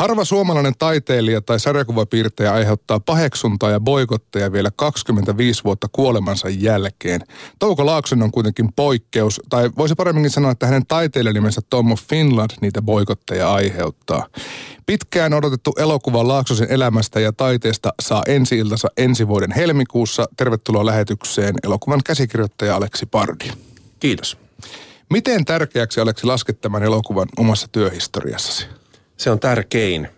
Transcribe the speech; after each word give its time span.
Harva 0.00 0.24
suomalainen 0.24 0.74
taiteilija 0.78 1.40
tai 1.40 1.60
sarjakuvapiirtäjä 1.60 2.52
aiheuttaa 2.52 3.00
paheksuntaa 3.00 3.70
ja 3.70 3.80
boikotteja 3.80 4.52
vielä 4.52 4.70
25 4.76 5.64
vuotta 5.64 5.86
kuolemansa 5.92 6.48
jälkeen. 6.48 7.20
Touko 7.58 7.86
Laakson 7.86 8.22
on 8.22 8.30
kuitenkin 8.30 8.72
poikkeus, 8.76 9.40
tai 9.48 9.70
voisi 9.78 9.94
paremminkin 9.94 10.30
sanoa, 10.30 10.50
että 10.50 10.66
hänen 10.66 10.86
taiteilijanimensä 10.86 11.60
Tom 11.70 11.92
of 11.92 12.00
Finland 12.08 12.50
niitä 12.60 12.82
boikotteja 12.82 13.52
aiheuttaa. 13.52 14.26
Pitkään 14.86 15.34
odotettu 15.34 15.72
elokuva 15.78 16.28
Laaksosen 16.28 16.70
elämästä 16.70 17.20
ja 17.20 17.32
taiteesta 17.32 17.92
saa 18.02 18.22
ensi 18.26 18.58
iltansa 18.58 18.88
ensi 18.96 19.28
vuoden 19.28 19.52
helmikuussa. 19.52 20.28
Tervetuloa 20.36 20.86
lähetykseen 20.86 21.54
elokuvan 21.64 22.00
käsikirjoittaja 22.04 22.76
Aleksi 22.76 23.06
Pardi. 23.06 23.50
Kiitos. 23.98 24.38
Miten 25.10 25.44
tärkeäksi 25.44 26.00
Aleksi 26.00 26.26
lasket 26.26 26.60
tämän 26.60 26.82
elokuvan 26.82 27.28
omassa 27.36 27.68
työhistoriassasi? 27.72 28.79
Se 29.20 29.30
on 29.30 29.40
tärkein. 29.40 30.08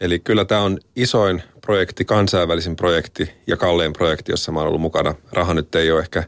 Eli 0.00 0.18
kyllä 0.18 0.44
tämä 0.44 0.60
on 0.60 0.78
isoin 0.96 1.42
projekti, 1.60 2.04
kansainvälisin 2.04 2.76
projekti 2.76 3.30
ja 3.46 3.56
kallein 3.56 3.92
projekti, 3.92 4.32
jossa 4.32 4.52
mä 4.52 4.58
oon 4.58 4.68
ollut 4.68 4.80
mukana. 4.80 5.14
Raha 5.32 5.54
nyt 5.54 5.74
ei 5.74 5.90
ole 5.90 6.00
ehkä, 6.00 6.24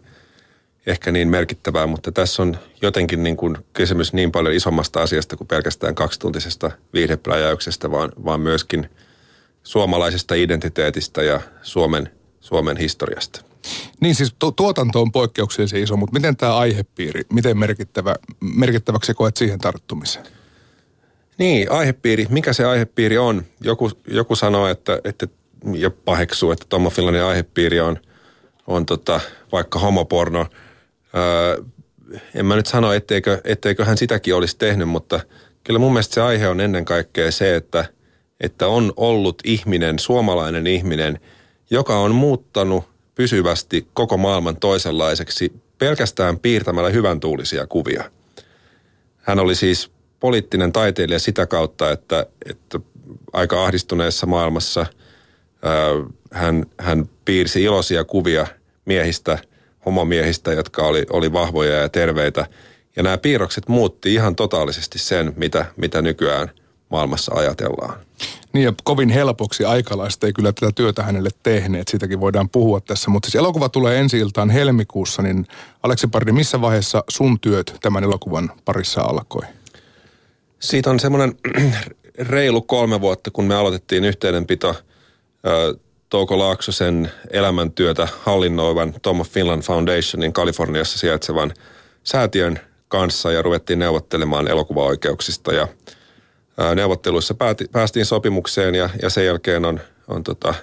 ehkä 0.87 1.13
niin 1.13 1.29
merkittävää, 1.29 1.87
mutta 1.87 2.13
tässä 2.13 2.43
on 2.43 2.57
jotenkin 2.83 3.23
niin 3.23 3.37
kuin 3.37 3.57
kysymys 3.73 4.13
niin 4.13 4.33
paljon 4.33 4.55
isommasta 4.55 5.03
asiasta 5.03 5.37
kuin 5.37 5.49
pelkästään 5.49 5.95
kaksituntisesta 5.95 6.71
viihdepläjäyksestä, 6.93 7.91
vaan, 7.91 8.13
vaan 8.25 8.41
myöskin 8.41 8.91
suomalaisesta 9.63 10.35
identiteetistä 10.35 11.23
ja 11.23 11.41
Suomen, 11.63 12.11
Suomen 12.41 12.77
historiasta. 12.77 13.45
Niin 14.01 14.15
siis 14.15 14.35
tu- 14.39 14.53
tuotanto 14.53 15.01
on 15.01 15.13
poikkeuksellisen 15.13 15.83
iso, 15.83 15.97
mutta 15.97 16.13
miten 16.13 16.37
tämä 16.37 16.57
aihepiiri, 16.57 17.23
miten 17.33 17.59
merkittävä, 17.59 18.15
merkittäväksi 18.41 19.15
koet 19.15 19.37
siihen 19.37 19.59
tarttumiseen? 19.59 20.44
Niin, 21.39 21.73
aihepiiri. 21.73 22.27
Mikä 22.31 22.53
se 22.53 22.65
aihepiiri 22.65 23.19
on? 23.19 23.45
Joku, 23.61 23.91
joku 24.07 24.37
sanoo, 24.37 24.69
että, 24.69 25.01
että 25.05 25.27
ja 25.73 25.91
paheksuu, 25.91 26.51
että 26.51 26.67
Tommo 26.69 26.93
aihepiiri 27.27 27.81
on, 27.81 27.99
on 28.67 28.87
tota, 28.87 29.21
vaikka 29.53 29.79
homoporno. 29.79 30.47
Öö, 31.17 31.65
en 32.35 32.47
mä 32.47 32.57
nyt 32.57 32.67
sano, 32.67 32.93
etteikö, 32.93 33.41
etteikö 33.45 33.85
hän 33.85 33.99
sitäkin 33.99 34.35
olisi 34.35 34.59
tehnyt, 34.59 34.89
mutta 34.89 35.21
kyllä 35.65 35.79
mun 35.79 35.93
mielestä 35.93 36.15
se 36.15 36.21
aihe 36.21 36.49
on 36.49 36.61
ennen 36.61 36.85
kaikkea 36.85 37.31
se, 37.31 37.57
että, 37.57 37.85
että 38.41 38.67
on 38.67 38.93
ollut 38.97 39.43
ihminen, 39.45 39.99
suomalainen 39.99 40.67
ihminen, 40.67 41.21
joka 41.71 41.99
on 41.99 42.15
muuttanut 42.15 42.85
pysyvästi 43.15 43.87
koko 43.95 44.17
maailman 44.17 44.57
toisenlaiseksi 44.57 45.53
pelkästään 45.79 46.39
piirtämällä 46.39 46.91
hyvän 46.91 47.21
tuulisia 47.21 47.67
kuvia. 47.67 48.11
Hän 49.17 49.39
oli 49.39 49.55
siis 49.55 49.91
poliittinen 50.25 50.73
taiteilija 50.73 51.19
sitä 51.19 51.47
kautta, 51.47 51.91
että, 51.91 52.27
että 52.51 52.81
aika 53.33 53.65
ahdistuneessa 53.65 54.27
maailmassa 54.27 54.87
ää, 55.63 55.73
hän, 56.33 56.67
hän 56.79 57.09
piirsi 57.25 57.63
iloisia 57.63 58.05
kuvia 58.05 58.47
miehistä, 58.85 59.39
homomiehistä, 59.87 60.53
jotka 60.53 60.83
oli, 60.83 61.07
oli 61.11 61.33
vahvoja 61.33 61.73
ja 61.73 61.89
terveitä. 61.89 62.47
Ja 62.97 63.03
nämä 63.03 63.19
piirrokset 63.19 63.69
muutti 63.69 64.15
ihan 64.15 64.37
totaalisesti 64.37 64.99
sen, 64.99 65.33
mitä, 65.37 65.67
mitä 65.77 66.03
nykyään 66.03 66.51
maailmassa 66.89 67.35
ajatellaan. 67.35 67.99
Niin 68.53 68.65
ja 68.65 68.73
kovin 68.85 69.09
helpoksi 69.09 69.65
aikalaiset 69.65 70.25
ei 70.25 70.33
kyllä 70.33 70.53
tätä 70.53 70.73
työtä 70.75 71.03
hänelle 71.03 71.31
tehneet, 71.43 71.89
siitäkin 71.89 72.21
voidaan 72.21 72.49
puhua 72.49 72.81
tässä. 72.81 73.11
Mutta 73.11 73.27
siis 73.27 73.35
elokuva 73.35 73.69
tulee 73.69 74.01
ensi 74.01 74.19
iltaan 74.19 74.51
helmikuussa, 74.51 75.23
niin 75.23 75.47
Aleksi 75.83 76.07
Pardi, 76.07 76.33
missä 76.33 76.61
vaiheessa 76.61 77.05
sun 77.09 77.41
työt 77.41 77.77
tämän 77.83 78.05
elokuvan 78.05 78.53
parissa 78.65 79.01
alkoi? 79.01 79.43
Siitä 80.59 80.91
on 80.91 81.01
semmoinen 81.01 81.35
reilu 82.19 82.63
kolme 82.63 83.01
vuotta, 83.01 83.31
kun 83.31 83.45
me 83.45 83.55
aloitettiin 83.55 84.05
yhteydenpito 84.05 84.77
Touko 86.09 86.39
Laaksosen 86.39 87.13
elämäntyötä 87.31 88.09
hallinnoivan 88.23 88.95
Tom 89.03 89.21
of 89.21 89.29
Finland 89.29 89.63
Foundationin 89.63 90.33
Kaliforniassa 90.33 90.99
sijaitsevan 90.99 91.55
säätiön 92.05 92.61
kanssa 92.89 93.33
ja 93.33 93.43
ruvettiin 93.43 93.79
neuvottelemaan 93.79 94.49
elokuvaoikeuksista. 94.49 95.53
Ja 95.53 95.69
neuvotteluissa 96.75 97.35
päästiin 97.73 98.07
sopimukseen 98.07 98.75
ja, 98.75 98.91
ja 99.03 99.11
sen 99.11 99.27
jälkeen 99.27 99.65
on, 99.65 99.81
on 100.09 100.25
tota, 100.25 100.55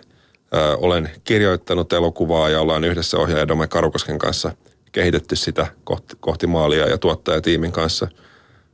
olen 0.78 1.10
kirjoittanut 1.24 1.94
elokuvaa 1.94 2.50
ja 2.50 2.62
ollaan 2.62 2.84
yhdessä 2.84 3.18
ohjaaja 3.18 3.48
Dome 3.48 3.68
Karukosken 3.68 4.20
kanssa 4.20 4.52
kehitetty 4.92 5.36
sitä 5.36 5.68
kohti, 5.84 6.18
kohti 6.20 6.48
maalia 6.48 6.90
ja 6.90 6.98
tuottajatiimin 6.98 7.72
kanssa– 7.72 8.08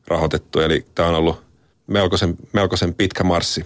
rahoitettu. 0.07 0.59
Eli 0.59 0.85
tämä 0.95 1.09
on 1.09 1.16
ollut 1.16 1.44
melkoisen, 1.88 2.35
melkoisen 2.53 2.94
pitkä 2.94 3.23
marssi. 3.23 3.66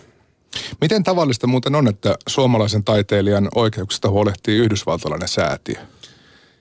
Miten 0.82 1.04
tavallista 1.04 1.48
muuten 1.48 1.76
on, 1.76 1.88
että 1.88 2.16
suomalaisen 2.28 2.84
taiteilijan 2.84 3.50
oikeuksista 3.56 4.10
huolehtii 4.10 4.58
yhdysvaltalainen 4.58 5.28
säätiö? 5.28 5.80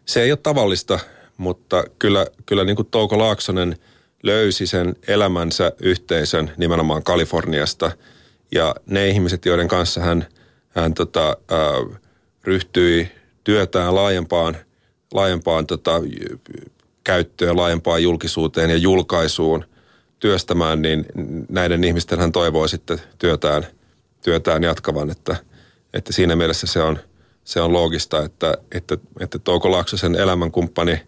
Se 0.06 0.22
ei 0.22 0.32
ole 0.32 0.38
tavallista, 0.42 0.98
mutta 1.36 1.84
kyllä, 1.98 2.26
kyllä 2.46 2.64
niin 2.64 2.76
kuin 2.76 2.88
Touko 2.90 3.18
Laaksonen 3.18 3.76
löysi 4.22 4.66
sen 4.66 4.96
elämänsä 5.08 5.72
yhteisön 5.82 6.50
nimenomaan 6.56 7.02
Kaliforniasta. 7.02 7.92
Ja 8.52 8.74
ne 8.86 9.08
ihmiset, 9.08 9.46
joiden 9.46 9.68
kanssa 9.68 10.00
hän, 10.00 10.26
hän 10.68 10.94
tota, 10.94 11.36
äh, 11.52 12.00
ryhtyi 12.44 13.08
työtään 13.44 13.94
laajempaan, 13.94 14.56
laajempaan 15.12 15.66
tota, 15.66 15.92
käyttöön, 17.04 17.56
laajempaan 17.56 18.02
julkisuuteen 18.02 18.70
ja 18.70 18.76
julkaisuun 18.76 19.64
työstämään, 20.20 20.82
niin 20.82 21.06
näiden 21.48 21.84
ihmisten 21.84 22.18
hän 22.18 22.32
toivoo 22.32 22.68
sitten 22.68 23.00
työtään, 23.18 23.66
työtään 24.24 24.62
jatkavan, 24.62 25.10
että, 25.10 25.36
että 25.94 26.12
siinä 26.12 26.36
mielessä 26.36 26.66
se 26.66 26.82
on, 26.82 26.98
se 27.44 27.60
on 27.60 27.72
loogista, 27.72 28.24
että, 28.24 28.58
että, 28.72 28.98
että 29.20 29.38
Touko 29.38 29.70
Laaksosen 29.70 30.14
elämänkumppani 30.14 31.00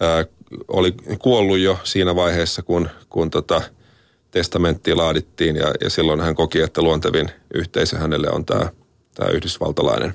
ää, 0.00 0.24
oli 0.68 0.94
kuollut 1.18 1.58
jo 1.58 1.78
siinä 1.84 2.16
vaiheessa, 2.16 2.62
kun, 2.62 2.88
kun 3.08 3.30
tota, 3.30 3.62
testamentti 4.30 4.94
laadittiin 4.94 5.56
ja, 5.56 5.74
ja 5.84 5.90
silloin 5.90 6.20
hän 6.20 6.34
koki, 6.34 6.60
että 6.60 6.82
luontevin 6.82 7.30
yhteisö 7.54 7.98
hänelle 7.98 8.30
on 8.30 8.44
tämä, 8.46 8.70
tämä 9.14 9.30
yhdysvaltalainen, 9.30 10.14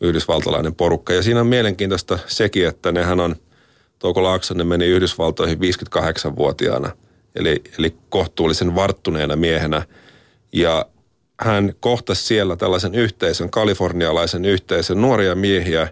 yhdysvaltalainen 0.00 0.74
porukka. 0.74 1.12
Ja 1.12 1.22
siinä 1.22 1.40
on 1.40 1.46
mielenkiintoista 1.46 2.18
sekin, 2.26 2.66
että 2.66 2.92
nehän 2.92 3.20
on– 3.20 3.36
Touko 3.98 4.22
Laaksonen 4.22 4.66
meni 4.66 4.86
Yhdysvaltoihin 4.86 5.58
58-vuotiaana, 5.58 6.90
eli, 7.34 7.62
eli 7.78 7.96
kohtuullisen 8.08 8.74
varttuneena 8.74 9.36
miehenä. 9.36 9.82
Ja 10.52 10.86
hän 11.40 11.72
kohtasi 11.80 12.22
siellä 12.22 12.56
tällaisen 12.56 12.94
yhteisön, 12.94 13.50
kalifornialaisen 13.50 14.44
yhteisön, 14.44 15.00
nuoria 15.00 15.34
miehiä, 15.34 15.88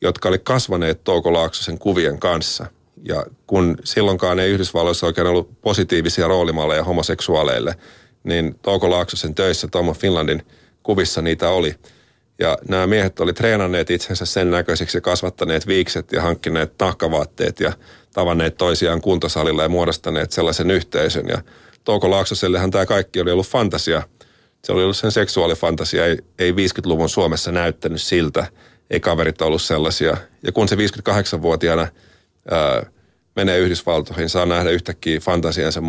jotka 0.00 0.28
oli 0.28 0.38
kasvaneet 0.38 1.04
Touko 1.04 1.32
Laaksosen 1.32 1.78
kuvien 1.78 2.18
kanssa. 2.18 2.66
Ja 3.04 3.26
kun 3.46 3.76
silloinkaan 3.84 4.38
ei 4.38 4.50
Yhdysvalloissa 4.50 5.06
oikein 5.06 5.26
ollut 5.26 5.60
positiivisia 5.60 6.28
roolimalleja 6.28 6.84
homoseksuaaleille, 6.84 7.74
niin 8.24 8.58
Touko 8.62 8.90
Laaksosen 8.90 9.34
töissä 9.34 9.68
Tom 9.68 9.94
Finlandin 9.94 10.42
kuvissa 10.82 11.22
niitä 11.22 11.50
oli– 11.50 11.74
ja 12.38 12.58
nämä 12.68 12.86
miehet 12.86 13.20
oli 13.20 13.32
treenanneet 13.32 13.90
itsensä 13.90 14.26
sen 14.26 14.50
näköiseksi 14.50 14.96
ja 14.96 15.00
kasvattaneet 15.00 15.66
viikset 15.66 16.12
ja 16.12 16.22
hankkineet 16.22 16.72
nahkavaatteet 16.80 17.60
ja 17.60 17.72
tavanneet 18.12 18.56
toisiaan 18.56 19.00
kuntosalilla 19.00 19.62
ja 19.62 19.68
muodostaneet 19.68 20.32
sellaisen 20.32 20.70
yhteisön. 20.70 21.28
Ja 21.28 21.42
Touko 21.84 22.10
Laaksosellehan 22.10 22.70
tämä 22.70 22.86
kaikki 22.86 23.20
oli 23.20 23.30
ollut 23.30 23.46
fantasia. 23.46 24.02
Se 24.64 24.72
oli 24.72 24.82
ollut 24.82 24.96
sen 24.96 25.12
seksuaalifantasia, 25.12 26.06
ei, 26.06 26.18
ei 26.38 26.52
50-luvun 26.52 27.08
Suomessa 27.08 27.52
näyttänyt 27.52 28.02
siltä. 28.02 28.46
Ei 28.90 29.00
kaverit 29.00 29.42
ollut 29.42 29.62
sellaisia. 29.62 30.16
Ja 30.42 30.52
kun 30.52 30.68
se 30.68 30.76
58-vuotiaana 30.76 31.88
ää, 32.50 32.86
menee 33.36 33.58
Yhdysvaltoihin, 33.58 34.28
saa 34.28 34.46
nähdä 34.46 34.70
yhtäkkiä 34.70 35.20
fantasiansa 35.20 35.80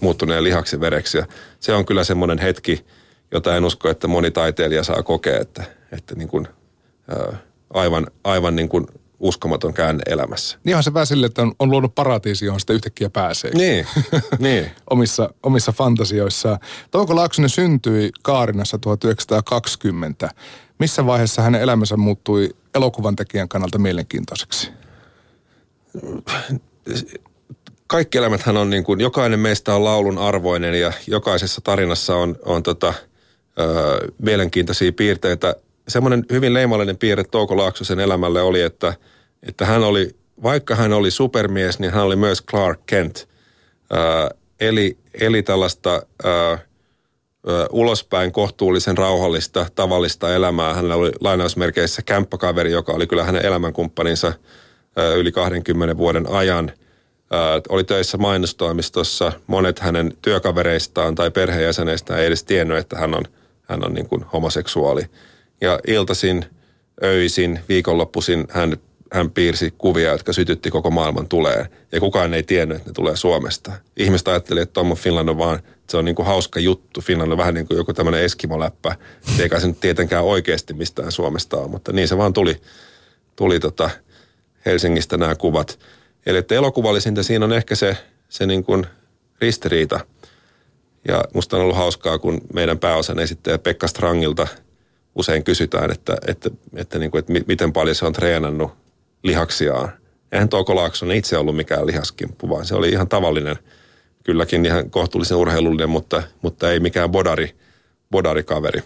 muuttuneen 0.00 0.44
lihaksi 0.44 0.80
vereksi. 0.80 1.18
Ja 1.18 1.26
se 1.60 1.72
on 1.72 1.86
kyllä 1.86 2.04
semmoinen 2.04 2.38
hetki, 2.38 2.84
jota 3.32 3.56
en 3.56 3.64
usko, 3.64 3.88
että 3.88 4.08
moni 4.08 4.30
taiteilija 4.30 4.84
saa 4.84 5.02
kokea, 5.02 5.40
että, 5.40 5.64
että 5.92 6.14
niin 6.14 6.28
kuin, 6.28 6.48
ää, 7.08 7.38
aivan, 7.74 8.06
aivan 8.24 8.56
niin 8.56 8.68
kuin 8.68 8.86
uskomaton 9.20 9.74
käänne 9.74 10.02
elämässä. 10.06 10.58
Niin 10.64 10.82
se 10.82 10.94
vähän 10.94 11.06
sille, 11.06 11.26
että 11.26 11.42
on, 11.42 11.54
on 11.58 11.70
luonut 11.70 11.94
paratiisi, 11.94 12.44
johon 12.44 12.60
sitä 12.60 12.72
yhtäkkiä 12.72 13.10
pääsee. 13.10 13.50
Niin, 13.54 13.86
niin. 14.38 14.70
omissa, 14.90 15.34
omissa 15.42 15.72
fantasioissaan. 15.72 16.58
Touko 16.90 17.16
Laaksonen 17.16 17.50
syntyi 17.50 18.10
Kaarinassa 18.22 18.78
1920. 18.78 20.30
Missä 20.78 21.06
vaiheessa 21.06 21.42
hänen 21.42 21.60
elämänsä 21.60 21.96
muuttui 21.96 22.48
elokuvan 22.74 23.16
tekijän 23.16 23.48
kannalta 23.48 23.78
mielenkiintoiseksi? 23.78 24.70
Kaikki 27.86 28.18
elämäthän 28.18 28.56
on 28.56 28.70
niin 28.70 28.84
kuin, 28.84 29.00
jokainen 29.00 29.40
meistä 29.40 29.74
on 29.74 29.84
laulun 29.84 30.18
arvoinen 30.18 30.80
ja 30.80 30.92
jokaisessa 31.06 31.60
tarinassa 31.60 32.16
on, 32.16 32.36
on 32.44 32.62
tota, 32.62 32.94
ö, 33.60 34.12
mielenkiintoisia 34.18 34.92
piirteitä. 34.92 35.56
Semmoinen 35.88 36.24
hyvin 36.32 36.54
leimallinen 36.54 36.96
piirre 36.96 37.24
Touko 37.24 37.56
Laaksosen 37.56 38.00
elämälle 38.00 38.42
oli, 38.42 38.62
että, 38.62 38.94
että 39.42 39.66
hän 39.66 39.84
oli, 39.84 40.16
vaikka 40.42 40.74
hän 40.74 40.92
oli 40.92 41.10
supermies, 41.10 41.78
niin 41.78 41.92
hän 41.92 42.04
oli 42.04 42.16
myös 42.16 42.42
Clark 42.42 42.80
Kent. 42.86 43.28
Ö, 43.92 44.34
eli, 44.60 44.98
eli 45.20 45.42
tällaista 45.42 46.02
ö, 46.24 46.58
ulospäin 47.70 48.32
kohtuullisen 48.32 48.98
rauhallista, 48.98 49.66
tavallista 49.74 50.34
elämää. 50.34 50.74
Hänellä 50.74 50.94
oli 50.94 51.12
lainausmerkeissä 51.20 52.02
kämppakaveri, 52.02 52.72
joka 52.72 52.92
oli 52.92 53.06
kyllä 53.06 53.24
hänen 53.24 53.46
elämänkumppaninsa 53.46 54.32
yli 55.16 55.32
20 55.32 55.96
vuoden 55.96 56.30
ajan. 56.30 56.72
Oli 57.68 57.84
töissä 57.84 58.18
mainostoimistossa. 58.18 59.32
Monet 59.46 59.78
hänen 59.78 60.12
työkavereistaan 60.22 61.14
tai 61.14 61.30
perheenjäseneistään 61.30 62.20
ei 62.20 62.26
edes 62.26 62.44
tiennyt, 62.44 62.78
että 62.78 62.98
hän 62.98 63.14
on, 63.14 63.22
hän 63.68 63.86
on 63.86 63.94
niin 63.94 64.08
kuin 64.08 64.24
homoseksuaali. 64.32 65.06
Ja 65.60 65.80
iltasin, 65.86 66.44
öisin, 67.04 67.60
viikonloppuisin 67.68 68.44
hän 68.50 68.76
hän 69.12 69.30
piirsi 69.30 69.74
kuvia, 69.78 70.10
jotka 70.10 70.32
sytytti 70.32 70.70
koko 70.70 70.90
maailman 70.90 71.28
tuleen. 71.28 71.66
Ja 71.92 72.00
kukaan 72.00 72.34
ei 72.34 72.42
tiennyt, 72.42 72.76
että 72.76 72.90
ne 72.90 72.94
tulee 72.94 73.16
Suomesta. 73.16 73.72
Ihmiset 73.96 74.28
ajatteli, 74.28 74.60
että 74.60 74.72
Tom 74.72 74.96
Finland 74.96 75.28
on 75.28 75.38
vaan, 75.38 75.60
se 75.90 75.96
on 75.96 76.04
niin 76.04 76.14
kuin 76.14 76.26
hauska 76.26 76.60
juttu. 76.60 77.00
Finland 77.00 77.32
on 77.32 77.38
vähän 77.38 77.54
niin 77.54 77.66
kuin 77.66 77.78
joku 77.78 77.92
tämmöinen 77.92 78.24
eskimoläppä. 78.24 78.96
Eikä 79.38 79.60
se 79.60 79.66
nyt 79.66 79.80
tietenkään 79.80 80.24
oikeasti 80.24 80.74
mistään 80.74 81.12
Suomesta 81.12 81.56
ole, 81.56 81.68
mutta 81.68 81.92
niin 81.92 82.08
se 82.08 82.18
vaan 82.18 82.32
tuli, 82.32 82.60
tuli 83.36 83.60
tota 83.60 83.90
Helsingistä 84.66 85.16
nämä 85.16 85.34
kuvat. 85.34 85.78
Eli 86.26 86.38
että 86.38 86.54
elokuvallisinta 86.54 87.22
siinä 87.22 87.44
on 87.44 87.52
ehkä 87.52 87.74
se, 87.74 87.96
se 88.28 88.46
niin 88.46 88.64
kuin 88.64 88.86
ristiriita. 89.40 90.00
Ja 91.08 91.24
musta 91.34 91.56
on 91.56 91.62
ollut 91.62 91.76
hauskaa, 91.76 92.18
kun 92.18 92.40
meidän 92.54 92.78
pääosan 92.78 93.18
esittäjä 93.18 93.58
Pekka 93.58 93.86
Strangilta 93.86 94.46
usein 95.14 95.44
kysytään, 95.44 95.90
että, 95.90 96.16
että, 96.26 96.50
että, 96.74 96.98
niin 96.98 97.10
kuin, 97.10 97.18
että 97.18 97.32
miten 97.46 97.72
paljon 97.72 97.94
se 97.94 98.06
on 98.06 98.12
treenannut 98.12 98.72
lihaksiaan. 99.22 99.92
Eihän 100.32 100.48
Touko 100.48 100.76
Laakson 100.76 101.12
itse 101.12 101.38
ollut 101.38 101.56
mikään 101.56 101.86
lihaskimppu, 101.86 102.48
vaan 102.48 102.66
se 102.66 102.74
oli 102.74 102.88
ihan 102.88 103.08
tavallinen, 103.08 103.56
kylläkin 104.24 104.66
ihan 104.66 104.90
kohtuullisen 104.90 105.36
urheilullinen, 105.36 105.90
mutta, 105.90 106.22
mutta 106.42 106.70
ei 106.70 106.80
mikään 106.80 107.10
bodari, 107.10 107.56
bodarikaveri. 108.10 108.82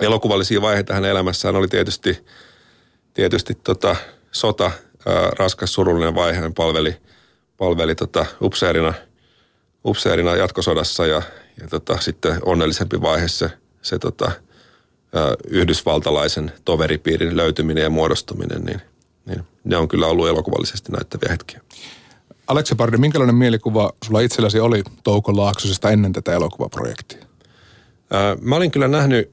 Elokuvallisia 0.00 0.62
vaiheita 0.62 0.94
hänen 0.94 1.10
elämässään 1.10 1.56
oli 1.56 1.68
tietysti, 1.68 2.26
tietysti 3.14 3.54
tota, 3.54 3.96
sota, 4.32 4.70
ää, 5.06 5.30
raskas 5.38 5.72
surullinen 5.72 6.14
vaihe. 6.14 6.40
Hän 6.40 6.54
palveli, 6.54 6.96
palveli 7.56 7.94
tota, 7.94 8.26
upseerina, 8.42 8.94
upseerina 9.84 10.36
jatkosodassa 10.36 11.06
ja, 11.06 11.22
ja 11.60 11.68
tota, 11.68 12.00
sitten 12.00 12.38
onnellisempi 12.44 13.02
vaihe 13.02 13.28
se, 13.28 13.50
se 13.82 13.98
tota, 13.98 14.32
ää, 15.14 15.34
yhdysvaltalaisen 15.48 16.52
toveripiirin 16.64 17.36
löytyminen 17.36 17.82
ja 17.82 17.90
muodostuminen, 17.90 18.64
niin 18.64 18.80
niin 19.26 19.44
ne 19.64 19.76
on 19.76 19.88
kyllä 19.88 20.06
ollut 20.06 20.28
elokuvallisesti 20.28 20.92
näyttäviä 20.92 21.28
hetkiä. 21.30 21.60
Aleksi 22.46 22.74
Pardi, 22.74 22.96
minkälainen 22.96 23.34
mielikuva 23.34 23.92
sulla 24.04 24.20
itselläsi 24.20 24.60
oli 24.60 24.82
Touko 25.02 25.36
Laaksosesta 25.36 25.90
ennen 25.90 26.12
tätä 26.12 26.32
elokuvaprojektia? 26.32 27.26
Ää, 28.10 28.36
mä 28.40 28.56
olin 28.56 28.70
kyllä 28.70 28.88
nähnyt 28.88 29.30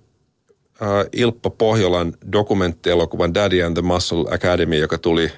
ää, 0.81 1.05
Ilppa 1.13 1.49
Pohjolan 1.49 2.13
dokumenttielokuvan 2.31 3.33
Daddy 3.33 3.63
and 3.63 3.73
the 3.73 3.81
Muscle 3.81 4.25
Academy, 4.31 4.75
joka 4.75 4.97
tuli 4.97 5.31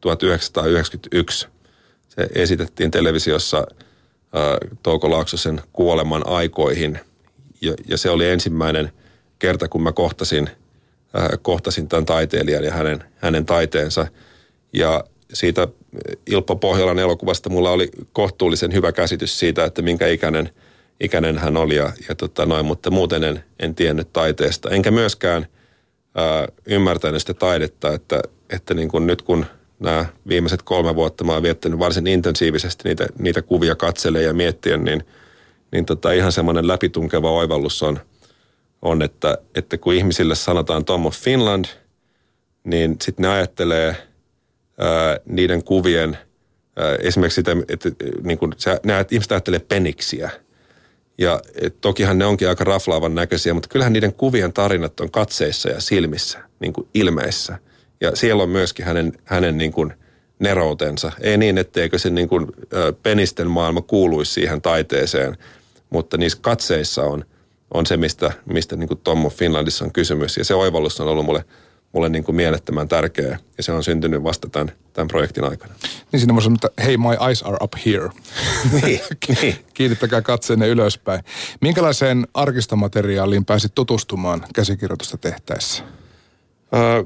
1991. 0.00 1.48
Se 2.08 2.28
esitettiin 2.34 2.90
televisiossa 2.90 3.66
Touko 4.82 5.10
Laaksosen 5.10 5.60
kuoleman 5.72 6.26
aikoihin. 6.26 6.98
Ja, 7.60 7.74
ja 7.88 7.96
se 7.96 8.10
oli 8.10 8.28
ensimmäinen 8.28 8.92
kerta, 9.38 9.68
kun 9.68 9.82
mä 9.82 9.92
kohtasin– 9.92 10.50
Äh, 11.18 11.28
kohtasin 11.42 11.88
tämän 11.88 12.06
taiteilijan 12.06 12.64
ja 12.64 12.72
hänen, 12.72 13.04
hänen 13.16 13.46
taiteensa. 13.46 14.06
Ja 14.72 15.04
siitä 15.32 15.68
Ilppo 16.26 16.56
Pohjolan 16.56 16.98
elokuvasta 16.98 17.50
mulla 17.50 17.70
oli 17.70 17.90
kohtuullisen 18.12 18.72
hyvä 18.72 18.92
käsitys 18.92 19.38
siitä, 19.38 19.64
että 19.64 19.82
minkä 19.82 20.06
ikäinen, 20.06 20.50
ikäinen 21.00 21.38
hän 21.38 21.56
oli 21.56 21.76
ja, 21.76 21.92
ja 22.08 22.14
tota 22.14 22.46
noin, 22.46 22.66
mutta 22.66 22.90
muuten 22.90 23.24
en, 23.24 23.44
en 23.58 23.74
tiennyt 23.74 24.12
taiteesta. 24.12 24.70
Enkä 24.70 24.90
myöskään 24.90 25.46
ää, 26.14 26.38
äh, 26.38 26.46
ymmärtänyt 26.66 27.20
sitä 27.20 27.34
taidetta, 27.34 27.94
että, 27.94 28.22
että 28.50 28.74
niin 28.74 28.88
kuin 28.88 29.06
nyt 29.06 29.22
kun 29.22 29.46
nämä 29.78 30.06
viimeiset 30.28 30.62
kolme 30.62 30.94
vuotta 30.94 31.24
mä 31.24 31.32
oon 31.32 31.42
viettänyt 31.42 31.78
varsin 31.78 32.06
intensiivisesti 32.06 32.88
niitä, 32.88 33.06
niitä 33.18 33.42
kuvia 33.42 33.74
katselee 33.74 34.22
ja 34.22 34.34
miettien, 34.34 34.84
niin, 34.84 35.04
niin 35.72 35.86
tota 35.86 36.12
ihan 36.12 36.32
semmoinen 36.32 36.68
läpitunkeva 36.68 37.30
oivallus 37.30 37.82
on– 37.82 38.00
on, 38.82 39.02
että, 39.02 39.38
että 39.54 39.78
kun 39.78 39.94
ihmisille 39.94 40.34
sanotaan 40.34 40.84
Tom 40.84 41.06
of 41.06 41.14
Finland, 41.16 41.64
niin 42.64 42.96
sitten 43.02 43.22
ne 43.22 43.28
ajattelee 43.28 43.96
ää, 44.78 45.18
niiden 45.26 45.64
kuvien, 45.64 46.18
ää, 46.76 46.94
esimerkiksi 46.94 47.34
sitä, 47.34 47.56
että 47.68 47.90
niin 48.22 48.38
kun, 48.38 48.54
se, 48.56 48.80
ne, 48.84 49.06
ihmiset 49.10 49.32
ajattelee 49.32 49.60
peniksiä. 49.60 50.30
Ja 51.18 51.40
et, 51.54 51.80
tokihan 51.80 52.18
ne 52.18 52.24
onkin 52.24 52.48
aika 52.48 52.64
raflaavan 52.64 53.14
näköisiä, 53.14 53.54
mutta 53.54 53.68
kyllähän 53.68 53.92
niiden 53.92 54.12
kuvien 54.12 54.52
tarinat 54.52 55.00
on 55.00 55.10
katseissa 55.10 55.68
ja 55.68 55.80
silmissä, 55.80 56.38
niin 56.60 56.72
kuin 56.72 56.88
ilmeissä. 56.94 57.58
Ja 58.00 58.16
siellä 58.16 58.42
on 58.42 58.48
myöskin 58.48 58.86
hänen, 58.86 59.12
hänen 59.24 59.58
niin 59.58 59.72
kuin 59.72 59.92
neroutensa. 60.38 61.12
Ei 61.20 61.36
niin, 61.36 61.58
etteikö 61.58 61.98
se 61.98 62.10
niin 62.10 62.28
kuin, 62.28 62.46
penisten 63.02 63.50
maailma 63.50 63.82
kuuluisi 63.82 64.32
siihen 64.32 64.62
taiteeseen, 64.62 65.36
mutta 65.90 66.16
niissä 66.16 66.38
katseissa 66.40 67.02
on– 67.02 67.24
on 67.74 67.86
se, 67.86 67.96
mistä, 67.96 68.32
mistä 68.46 68.76
niin 68.76 68.88
kuin 68.88 69.00
Tommo 69.04 69.30
Finlandissa 69.30 69.84
on 69.84 69.92
kysymys. 69.92 70.36
Ja 70.36 70.44
se 70.44 70.54
oivallus 70.54 71.00
on 71.00 71.08
ollut 71.08 71.26
mulle, 71.26 71.44
mulle 71.92 72.08
niin 72.08 72.24
kuin 72.24 72.36
mielettömän 72.36 72.88
tärkeä 72.88 73.38
ja 73.56 73.62
se 73.62 73.72
on 73.72 73.84
syntynyt 73.84 74.22
vasta 74.22 74.48
tämän, 74.48 74.72
tämän 74.92 75.08
projektin 75.08 75.44
aikana. 75.44 75.74
Niin 76.12 76.20
siinä 76.20 76.34
voi 76.34 76.42
sanoa, 76.42 76.56
että 76.64 76.82
hei, 76.82 76.96
my 76.96 77.26
eyes 77.26 77.42
are 77.42 77.56
up 77.62 77.72
here. 77.86 78.08
niin, 78.82 79.00
niin. 79.42 79.56
Kiinnittäkää 79.74 80.22
katseenne 80.22 80.68
ylöspäin. 80.68 81.24
Minkälaiseen 81.60 82.26
arkistomateriaaliin 82.34 83.44
pääsit 83.44 83.74
tutustumaan 83.74 84.44
käsikirjoitusta 84.54 85.18
tehtäessä? 85.18 85.82
Öö, 86.74 87.04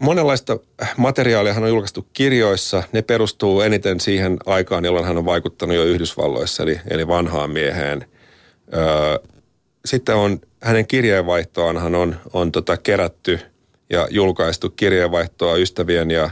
monenlaista 0.00 0.58
materiaalia 0.96 1.52
hän 1.52 1.62
on 1.62 1.68
julkaistu 1.68 2.08
kirjoissa. 2.12 2.82
Ne 2.92 3.02
perustuu 3.02 3.60
eniten 3.60 4.00
siihen 4.00 4.36
aikaan, 4.46 4.84
jolloin 4.84 5.06
hän 5.06 5.18
on 5.18 5.24
vaikuttanut 5.24 5.76
jo 5.76 5.84
Yhdysvalloissa, 5.84 6.62
eli, 6.62 6.80
eli 6.90 7.08
vanhaan 7.08 7.50
mieheen. 7.50 8.04
Öö, 8.74 9.18
sitten 9.84 10.14
on 10.14 10.40
hänen 10.62 10.86
kirjeenvaihtoanhan 10.86 11.94
on, 11.94 12.16
on 12.32 12.52
tota 12.52 12.76
kerätty 12.76 13.38
ja 13.90 14.08
julkaistu 14.10 14.70
kirjeenvaihtoa 14.70 15.56
ystävien 15.56 16.10
ja, 16.10 16.30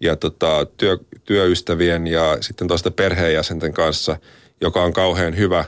ja 0.00 0.16
tota 0.16 0.66
työ, 0.76 0.98
työystävien 1.24 2.06
ja 2.06 2.36
sitten 2.40 2.68
tuosta 2.68 2.90
perheenjäsenten 2.90 3.72
kanssa, 3.72 4.16
joka 4.60 4.82
on 4.82 4.92
kauhean 4.92 5.36
hyvä 5.36 5.64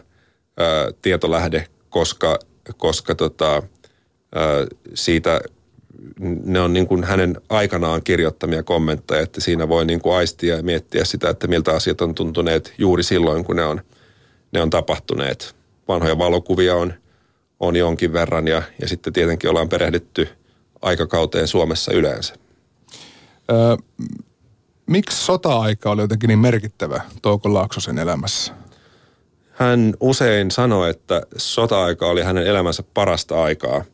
ää, 0.56 0.66
tietolähde, 1.02 1.66
koska, 1.88 2.38
koska 2.76 3.14
tota, 3.14 3.52
ää, 3.54 3.62
siitä 4.94 5.40
ne 6.44 6.60
on 6.60 6.72
niin 6.72 6.86
kuin 6.86 7.04
hänen 7.04 7.36
aikanaan 7.48 8.02
kirjoittamia 8.02 8.62
kommentteja, 8.62 9.20
että 9.20 9.40
siinä 9.40 9.68
voi 9.68 9.84
niin 9.84 10.00
kuin 10.00 10.16
aistia 10.16 10.56
ja 10.56 10.62
miettiä 10.62 11.04
sitä, 11.04 11.30
että 11.30 11.46
miltä 11.46 11.72
asiat 11.72 12.00
on 12.00 12.14
tuntuneet 12.14 12.74
juuri 12.78 13.02
silloin, 13.02 13.44
kun 13.44 13.56
ne 13.56 13.64
on, 13.64 13.80
ne 14.52 14.62
on 14.62 14.70
tapahtuneet. 14.70 15.56
Vanhoja 15.88 16.18
valokuvia 16.18 16.76
on 16.76 16.94
on 17.60 17.76
jonkin 17.76 18.12
verran 18.12 18.48
ja, 18.48 18.62
ja 18.80 18.88
sitten 18.88 19.12
tietenkin 19.12 19.50
ollaan 19.50 19.68
perehdytty 19.68 20.28
aikakauteen 20.82 21.48
Suomessa 21.48 21.92
yleensä. 21.92 22.34
Öö, 23.50 23.76
miksi 24.86 25.24
sota-aika 25.24 25.90
oli 25.90 26.02
jotenkin 26.02 26.28
niin 26.28 26.38
merkittävä 26.38 27.00
Touko 27.22 27.54
Laaksosen 27.54 27.98
elämässä? 27.98 28.54
Hän 29.50 29.94
usein 30.00 30.50
sanoi, 30.50 30.90
että 30.90 31.22
sota-aika 31.36 32.06
oli 32.06 32.22
hänen 32.22 32.46
elämänsä 32.46 32.82
parasta 32.94 33.42
aikaa. 33.42 33.84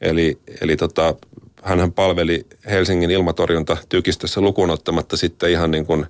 Eli, 0.00 0.38
eli 0.60 0.76
tota, 0.76 1.14
hän 1.62 1.92
palveli 1.92 2.46
Helsingin 2.70 3.10
ilmatorjunta 3.10 3.76
tykistössä 3.88 4.40
lukuun 4.40 4.70
ottamatta 4.70 5.16
sitten 5.16 5.50
ihan 5.50 5.70
niin 5.70 5.86
kuin 5.86 6.06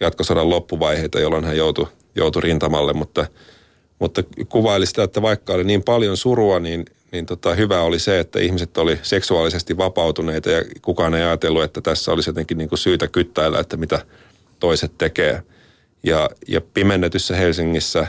jatkosodan 0.00 0.50
loppuvaiheita, 0.50 1.20
jolloin 1.20 1.44
hän 1.44 1.56
joutui, 1.56 1.86
joutui 2.14 2.42
rintamalle, 2.42 2.92
mutta– 2.92 3.26
mutta 3.98 4.22
kuvaili 4.48 4.86
sitä, 4.86 5.02
että 5.02 5.22
vaikka 5.22 5.52
oli 5.52 5.64
niin 5.64 5.82
paljon 5.82 6.16
surua, 6.16 6.60
niin, 6.60 6.84
niin 7.12 7.26
tota, 7.26 7.54
hyvä 7.54 7.82
oli 7.82 7.98
se, 7.98 8.20
että 8.20 8.38
ihmiset 8.40 8.78
oli 8.78 8.98
seksuaalisesti 9.02 9.76
vapautuneita 9.76 10.50
ja 10.50 10.64
kukaan 10.82 11.14
ei 11.14 11.22
ajatellut, 11.22 11.62
että 11.62 11.80
tässä 11.80 12.12
olisi 12.12 12.30
jotenkin 12.30 12.58
niin 12.58 12.68
kuin 12.68 12.78
syytä 12.78 13.08
kyttäillä, 13.08 13.60
että 13.60 13.76
mitä 13.76 14.06
toiset 14.60 14.92
tekee. 14.98 15.42
Ja, 16.02 16.30
ja 16.48 16.60
pimennetyssä 16.60 17.36
Helsingissä 17.36 18.06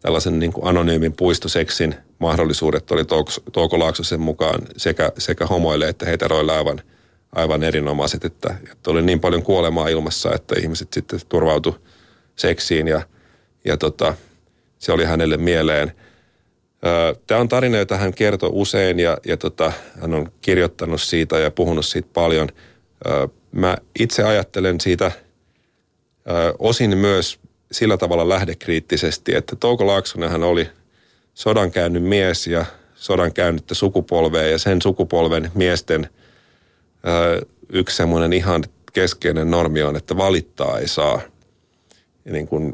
tällaisen 0.00 0.38
niin 0.38 0.52
kuin 0.52 0.66
anonyymin 0.66 1.12
puistoseksin 1.12 1.94
mahdollisuudet 2.24 2.90
oli 2.90 3.04
Touko 3.52 3.78
Laaksosen 3.78 4.20
mukaan 4.20 4.60
sekä, 4.76 5.12
sekä 5.18 5.46
homoille 5.46 5.88
että 5.88 6.06
heteroille 6.06 6.52
aivan, 6.56 6.80
aivan 7.32 7.62
erinomaiset, 7.62 8.24
että, 8.24 8.56
että 8.72 8.90
oli 8.90 9.02
niin 9.02 9.20
paljon 9.20 9.42
kuolemaa 9.42 9.88
ilmassa, 9.88 10.34
että 10.34 10.54
ihmiset 10.60 10.92
sitten 10.92 11.20
turvautu 11.28 11.76
seksiin 12.36 12.88
ja, 12.88 13.02
ja 13.64 13.76
tota, 13.76 14.14
se 14.78 14.92
oli 14.92 15.04
hänelle 15.04 15.36
mieleen. 15.36 15.92
Tämä 17.26 17.40
on 17.40 17.48
tarina, 17.48 17.78
jota 17.78 17.96
hän 17.96 18.14
kertoo 18.14 18.50
usein 18.52 18.98
ja, 18.98 19.18
ja 19.26 19.36
tota, 19.36 19.72
hän 20.00 20.14
on 20.14 20.32
kirjoittanut 20.40 21.02
siitä 21.02 21.38
ja 21.38 21.50
puhunut 21.50 21.86
siitä 21.86 22.08
paljon. 22.12 22.48
Mä 23.52 23.76
itse 23.98 24.22
ajattelen 24.22 24.80
siitä 24.80 25.12
osin 26.58 26.98
myös 26.98 27.38
sillä 27.72 27.96
tavalla 27.96 28.28
lähdekriittisesti, 28.28 29.34
että 29.34 29.56
Touko 29.56 29.86
Laaksonen 29.86 30.30
hän 30.30 30.42
oli 30.42 30.68
sodan 31.34 31.70
käynyt 31.70 32.02
mies 32.02 32.46
ja 32.46 32.64
sodan 32.94 33.32
käynyttä 33.32 33.74
sukupolvea 33.74 34.46
ja 34.46 34.58
sen 34.58 34.82
sukupolven 34.82 35.50
miesten 35.54 36.08
ää, 37.02 37.40
yksi 37.68 37.96
semmoinen 37.96 38.32
ihan 38.32 38.64
keskeinen 38.92 39.50
normi 39.50 39.82
on, 39.82 39.96
että 39.96 40.16
valittaa 40.16 40.78
ei 40.78 40.88
saa. 40.88 41.20
Ja 42.24 42.32
niin 42.32 42.46
kuin 42.46 42.72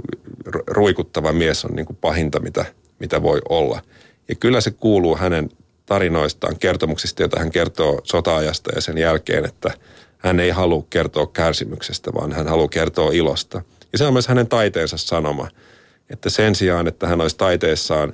ruikuttava 0.67 1.33
mies 1.33 1.65
on 1.65 1.71
niin 1.71 1.87
kuin 1.87 1.99
pahinta, 2.01 2.41
mitä, 2.41 2.65
mitä 2.99 3.23
voi 3.23 3.41
olla. 3.49 3.83
Ja 4.29 4.35
kyllä 4.35 4.61
se 4.61 4.71
kuuluu 4.71 5.17
hänen 5.17 5.49
tarinoistaan, 5.87 6.59
kertomuksista, 6.59 7.23
joita 7.23 7.39
hän 7.39 7.51
kertoo 7.51 8.01
sota-ajasta 8.05 8.71
ja 8.75 8.81
sen 8.81 8.99
jälkeen, 8.99 9.45
että 9.45 9.71
hän 10.19 10.41
ei 10.41 10.51
halua 10.51 10.87
kertoa 10.91 11.27
kärsimyksestä, 11.27 12.13
vaan 12.15 12.33
hän 12.33 12.49
haluaa 12.49 12.69
kertoa 12.69 13.13
ilosta. 13.13 13.63
Ja 13.93 13.99
se 13.99 14.05
on 14.05 14.13
myös 14.13 14.29
hänen 14.29 14.49
taiteensa 14.49 14.97
sanoma, 14.97 15.49
että 16.11 16.31
sen 16.31 16.55
sijaan, 16.55 16.89
että 16.89 17.07
hän 17.07 17.21
olisi 17.21 17.37
taiteessaan 17.37 18.13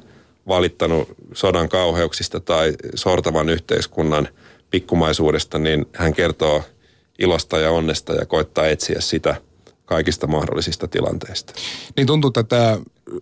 valittanut 0.48 1.08
sodan 1.34 1.68
kauheuksista 1.68 2.40
tai 2.40 2.74
sortavan 2.94 3.48
yhteiskunnan 3.48 4.28
pikkumaisuudesta, 4.70 5.58
niin 5.58 5.86
hän 5.94 6.14
kertoo 6.14 6.62
ilosta 7.18 7.58
ja 7.58 7.70
onnesta 7.70 8.12
ja 8.12 8.26
koittaa 8.26 8.66
etsiä 8.66 9.00
sitä 9.00 9.36
kaikista 9.84 10.26
mahdollisista 10.26 10.88
tilanteista. 10.88 11.52
Niin 11.96 12.06
tuntuu, 12.06 12.28
että 12.28 12.42
tämä 12.42 12.78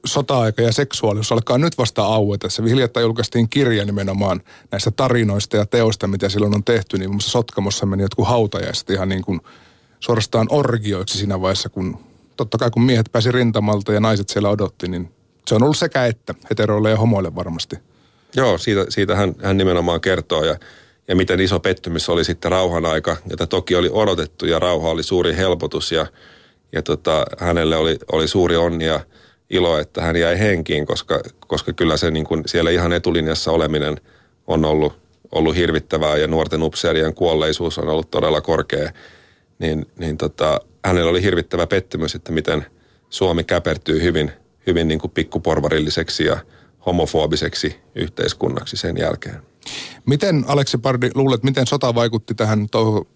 sota-aika 0.06 0.62
ja 0.62 0.72
seksuaalisuus 0.72 1.32
alkaa 1.32 1.58
nyt 1.58 1.78
vasta 1.78 2.02
aueta. 2.02 2.48
Se 2.48 2.62
hiljattain 2.62 3.04
julkaistiin 3.04 3.48
kirja 3.48 3.84
nimenomaan 3.84 4.40
näistä 4.70 4.90
tarinoista 4.90 5.56
ja 5.56 5.66
teoista, 5.66 6.06
mitä 6.06 6.28
silloin 6.28 6.54
on 6.54 6.64
tehty. 6.64 6.98
Niin 6.98 7.10
muassa 7.10 7.30
Sotkamossa 7.30 7.86
meni 7.86 8.02
jotkut 8.02 8.28
hautajaiset 8.28 8.90
ihan 8.90 9.08
niin 9.08 9.22
kuin 9.22 9.40
suorastaan 10.00 10.46
orgioiksi 10.50 11.18
siinä 11.18 11.40
vaiheessa, 11.40 11.68
kun 11.68 11.98
totta 12.36 12.58
kai 12.58 12.70
kun 12.70 12.82
miehet 12.82 13.12
pääsi 13.12 13.32
rintamalta 13.32 13.92
ja 13.92 14.00
naiset 14.00 14.28
siellä 14.28 14.48
odotti, 14.48 14.88
niin 14.88 15.12
se 15.48 15.54
on 15.54 15.62
ollut 15.62 15.76
sekä 15.76 16.06
että 16.06 16.34
heteroille 16.50 16.90
ja 16.90 16.96
homoille 16.96 17.34
varmasti. 17.34 17.76
Joo, 18.36 18.58
siitä, 18.58 18.86
siitä 18.88 19.16
hän, 19.16 19.34
hän 19.42 19.56
nimenomaan 19.56 20.00
kertoo 20.00 20.44
ja, 20.44 20.56
ja 21.08 21.16
miten 21.16 21.40
iso 21.40 21.60
pettymys 21.60 22.08
oli 22.08 22.24
sitten 22.24 22.50
rauhan 22.50 22.86
aika, 22.86 23.16
jota 23.30 23.46
toki 23.46 23.76
oli 23.76 23.90
odotettu 23.92 24.46
ja 24.46 24.58
rauha 24.58 24.90
oli 24.90 25.02
suuri 25.02 25.36
helpotus 25.36 25.92
ja, 25.92 26.06
ja 26.72 26.82
tota, 26.82 27.24
hänelle 27.38 27.76
oli, 27.76 27.98
oli 28.12 28.28
suuri 28.28 28.56
onni 28.56 28.84
ja 28.84 29.00
ilo, 29.50 29.78
että 29.78 30.02
hän 30.02 30.16
jäi 30.16 30.38
henkiin, 30.38 30.86
koska, 30.86 31.20
koska 31.46 31.72
kyllä 31.72 31.96
se 31.96 32.10
niin 32.10 32.26
kuin 32.26 32.42
siellä 32.46 32.70
ihan 32.70 32.92
etulinjassa 32.92 33.52
oleminen 33.52 34.00
on 34.46 34.64
ollut, 34.64 34.92
ollut 35.32 35.56
hirvittävää 35.56 36.16
ja 36.16 36.26
nuorten 36.26 36.62
upseerien 36.62 37.14
kuolleisuus 37.14 37.78
on 37.78 37.88
ollut 37.88 38.10
todella 38.10 38.40
korkea. 38.40 38.90
Niin, 39.58 39.86
niin 39.98 40.18
tota, 40.18 40.60
hänellä 40.84 41.10
oli 41.10 41.22
hirvittävä 41.22 41.66
pettymys, 41.66 42.14
että 42.14 42.32
miten 42.32 42.66
Suomi 43.10 43.44
käpertyy 43.44 44.02
hyvin, 44.02 44.32
hyvin 44.66 44.88
niin 44.88 44.98
kuin 44.98 45.10
pikkuporvarilliseksi 45.10 46.24
ja 46.24 46.36
homofobiseksi 46.86 47.76
yhteiskunnaksi 47.94 48.76
sen 48.76 48.96
jälkeen. 48.96 49.42
Miten, 50.06 50.44
Aleksi 50.46 50.78
Pardi, 50.78 51.10
luulet, 51.14 51.42
miten 51.42 51.66
sota 51.66 51.94
vaikutti 51.94 52.34
tähän 52.34 52.66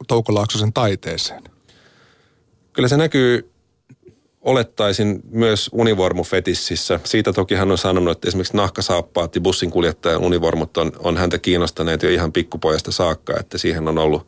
Touko 0.09 0.35
Laaksosen 0.35 0.73
taiteeseen? 0.73 1.43
Kyllä 2.73 2.89
se 2.89 2.97
näkyy 2.97 3.51
olettaisin 4.41 5.21
myös 5.31 5.71
univormufetississä. 5.73 7.01
Siitä 7.05 7.33
toki 7.33 7.55
hän 7.55 7.71
on 7.71 7.79
sanonut, 7.79 8.13
että 8.13 8.29
esimerkiksi 8.29 8.57
nahkasaappaat 8.57 9.35
ja 9.35 9.41
bussinkuljettajan 9.41 10.25
univormut 10.25 10.77
on, 10.77 10.93
on 10.99 11.17
häntä 11.17 11.39
kiinnostaneet 11.39 12.03
jo 12.03 12.09
ihan 12.09 12.33
pikkupojasta 12.33 12.93
saakka, 12.93 13.35
että 13.41 13.59
siihen 13.59 13.89
on 13.89 13.99
ollut, 13.99 14.27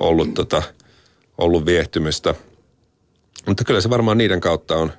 ollut, 0.00 0.34
tota, 0.34 0.62
ollut 1.38 1.66
viehtymystä. 1.66 2.34
Mutta 3.46 3.64
kyllä 3.64 3.80
se 3.80 3.90
varmaan 3.90 4.18
niiden 4.18 4.40
kautta 4.40 4.76
on, 4.76 4.92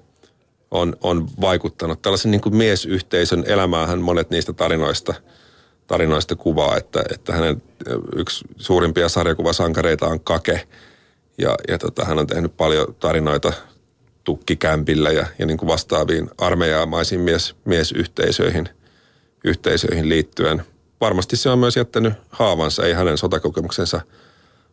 on, 0.71 0.95
on 1.01 1.27
vaikuttanut. 1.41 2.01
Tällaisen 2.01 2.31
niin 2.31 2.41
kuin 2.41 2.55
miesyhteisön 2.55 3.43
elämäähän 3.47 4.01
monet 4.01 4.29
niistä 4.29 4.53
tarinoista, 4.53 5.13
tarinoista 5.87 6.35
kuvaa, 6.35 6.77
että, 6.77 7.03
että 7.13 7.33
hänen 7.33 7.63
yksi 8.15 8.45
suurimpia 8.57 9.09
sarjakuvasankareita 9.09 10.07
on 10.07 10.19
Kake. 10.19 10.67
Ja, 11.37 11.55
ja 11.67 11.77
tota, 11.77 12.05
hän 12.05 12.19
on 12.19 12.27
tehnyt 12.27 12.57
paljon 12.57 12.95
tarinoita 12.99 13.53
tukkikämpillä 14.23 15.11
ja, 15.11 15.25
ja 15.39 15.45
niin 15.45 15.57
kuin 15.57 15.69
vastaaviin 15.69 16.29
armeijaamaisiin 16.37 17.21
mies, 17.21 17.55
miesyhteisöihin 17.65 18.69
yhteisöihin 19.43 20.09
liittyen. 20.09 20.63
Varmasti 21.01 21.37
se 21.37 21.49
on 21.49 21.59
myös 21.59 21.75
jättänyt 21.75 22.13
haavansa, 22.29 22.85
ei 22.85 22.93
hänen 22.93 23.17
sotakokemuksensa 23.17 24.01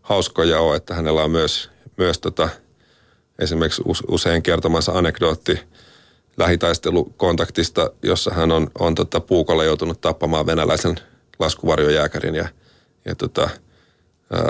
hauskoja 0.02 0.60
ole, 0.60 0.76
että 0.76 0.94
hänellä 0.94 1.24
on 1.24 1.30
myös, 1.30 1.70
myös 1.96 2.18
tota, 2.18 2.48
esimerkiksi 3.38 3.82
usein 4.08 4.42
kertomansa 4.42 4.92
anekdootti 4.92 5.60
lähitaistelukontaktista, 6.38 7.90
jossa 8.02 8.30
hän 8.34 8.52
on, 8.52 8.70
on 8.78 8.94
tota 8.94 9.20
puukolla 9.20 9.64
joutunut 9.64 10.00
tappamaan 10.00 10.46
venäläisen 10.46 10.96
laskuvarjojääkärin 11.38 12.34
ja, 12.34 12.48
ja 13.04 13.14
tota, 13.14 13.42
ää, 13.42 14.40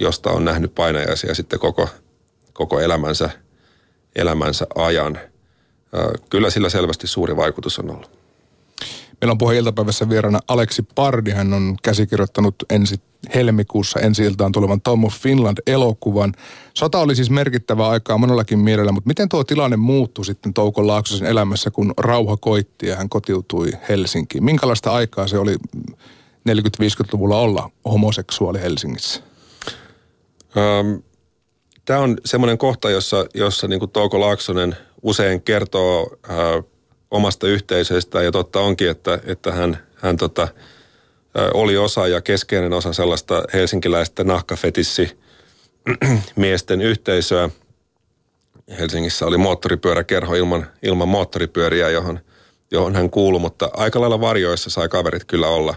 josta 0.00 0.30
on 0.30 0.44
nähnyt 0.44 0.74
painajaisia 0.74 1.34
sitten 1.34 1.58
koko, 1.58 1.88
koko 2.52 2.80
elämänsä– 2.80 3.30
elämänsä 4.16 4.66
ajan. 4.74 5.18
Kyllä 6.30 6.50
sillä 6.50 6.68
selvästi 6.68 7.06
suuri 7.06 7.36
vaikutus 7.36 7.78
on 7.78 7.90
ollut. 7.90 8.10
Meillä 9.20 9.32
on 9.32 9.38
puhe 9.38 9.56
iltapäivässä 9.56 10.08
vieraana 10.08 10.38
Aleksi 10.48 10.82
Pardi. 10.94 11.30
Hän 11.30 11.52
on 11.52 11.76
käsikirjoittanut 11.82 12.54
ensi 12.70 13.00
helmikuussa 13.34 14.00
ensi 14.00 14.24
iltaan 14.24 14.52
tulevan 14.52 14.80
Tom 14.80 15.04
of 15.04 15.14
Finland-elokuvan. 15.14 16.32
Sota 16.74 16.98
oli 16.98 17.16
siis 17.16 17.30
merkittävä 17.30 17.88
aikaa 17.88 18.18
monellakin 18.18 18.58
mielellä, 18.58 18.92
mutta 18.92 19.08
miten 19.08 19.28
tuo 19.28 19.44
tilanne 19.44 19.76
muuttui 19.76 20.24
sitten 20.24 20.54
Touko 20.54 20.86
Laaksosen 20.86 21.28
elämässä, 21.28 21.70
kun 21.70 21.94
rauha 21.98 22.36
koitti 22.36 22.86
ja 22.86 22.96
hän 22.96 23.08
kotiutui 23.08 23.72
Helsinkiin? 23.88 24.44
Minkälaista 24.44 24.92
aikaa 24.92 25.28
se 25.28 25.38
oli 25.38 25.56
40-50-luvulla 26.48 27.40
olla 27.40 27.70
homoseksuaali 27.84 28.60
Helsingissä? 28.60 29.22
Um, 30.56 31.02
tämä 31.84 32.00
on 32.00 32.16
semmoinen 32.24 32.58
kohta, 32.58 32.90
jossa, 32.90 33.26
jossa 33.34 33.68
niin 33.68 33.90
Touko 33.92 34.20
Laaksonen 34.20 34.76
usein 35.02 35.42
kertoo 35.42 36.16
äh, 36.30 36.36
omasta 37.16 37.46
yhteisöstä 37.46 38.22
ja 38.22 38.32
totta 38.32 38.60
onkin, 38.60 38.90
että, 38.90 39.18
että 39.26 39.52
hän, 39.52 39.78
hän 39.94 40.16
tota, 40.16 40.48
ää, 41.34 41.50
oli 41.54 41.76
osa 41.76 42.08
ja 42.08 42.20
keskeinen 42.20 42.72
osa 42.72 42.92
sellaista 42.92 43.42
helsinkiläistä 43.52 44.24
nahkafetissi 44.24 45.18
miesten 46.36 46.80
yhteisöä. 46.80 47.50
Helsingissä 48.78 49.26
oli 49.26 49.36
moottoripyöräkerho 49.36 50.34
ilman, 50.34 50.66
ilman 50.82 51.08
moottoripyöriä, 51.08 51.90
johon, 51.90 52.20
johon 52.70 52.94
hän 52.94 53.10
kuului, 53.10 53.40
mutta 53.40 53.70
aika 53.72 54.00
lailla 54.00 54.20
varjoissa 54.20 54.70
sai 54.70 54.88
kaverit 54.88 55.24
kyllä 55.24 55.48
olla. 55.48 55.74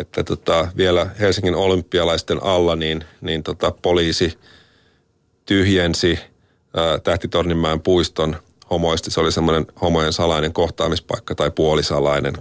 Että 0.00 0.24
tota, 0.24 0.68
vielä 0.76 1.10
Helsingin 1.20 1.54
olympialaisten 1.54 2.42
alla 2.42 2.76
niin, 2.76 3.04
niin 3.20 3.42
tota, 3.42 3.72
poliisi– 3.82 4.32
tyhjensi 5.48 6.18
Tähtitorninmäen 7.04 7.80
puiston 7.80 8.36
homoista. 8.70 9.10
Se 9.10 9.20
oli 9.20 9.32
semmoinen 9.32 9.66
homojen 9.80 10.12
salainen 10.12 10.52
kohtaamispaikka 10.52 11.34
tai 11.34 11.50
puolisalainen 11.50 12.34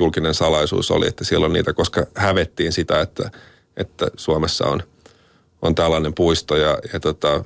julkinen 0.00 0.34
salaisuus 0.34 0.90
oli, 0.90 1.08
että 1.08 1.24
siellä 1.24 1.46
on 1.46 1.52
niitä, 1.52 1.72
koska 1.72 2.06
hävettiin 2.16 2.72
sitä, 2.72 3.00
että, 3.00 3.30
että 3.76 4.06
Suomessa 4.16 4.66
on, 4.66 4.82
on 5.62 5.74
tällainen 5.74 6.14
puisto 6.14 6.56
ja, 6.56 6.78
ja 6.92 7.00
tota, 7.00 7.44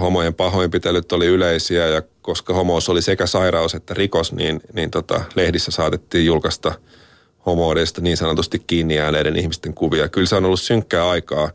homojen 0.00 0.34
pahoinpitelyt 0.34 1.12
oli 1.12 1.26
yleisiä 1.26 1.86
ja 1.86 2.02
koska 2.22 2.54
homous 2.54 2.88
oli 2.88 3.02
sekä 3.02 3.26
sairaus 3.26 3.74
että 3.74 3.94
rikos, 3.94 4.32
niin, 4.32 4.60
niin 4.72 4.90
tota, 4.90 5.24
lehdissä 5.34 5.70
saatettiin 5.70 6.26
julkaista 6.26 6.74
homoudesta 7.46 8.00
niin 8.00 8.16
sanotusti 8.16 8.58
kiinni 8.58 8.96
jääneiden 8.96 9.36
ihmisten 9.36 9.74
kuvia. 9.74 10.08
Kyllä 10.08 10.26
se 10.26 10.36
on 10.36 10.44
ollut 10.44 10.60
synkkää 10.60 11.10
aikaa 11.10 11.50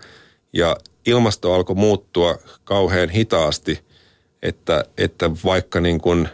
ja 0.54 0.78
ilmasto 1.06 1.54
alkoi 1.54 1.76
muuttua 1.76 2.38
kauhean 2.64 3.10
hitaasti, 3.10 3.80
että, 4.42 4.86
että 4.98 5.32
vaikka 5.46 5.82
niin 5.82 6.02
kuin, 6.02 6.30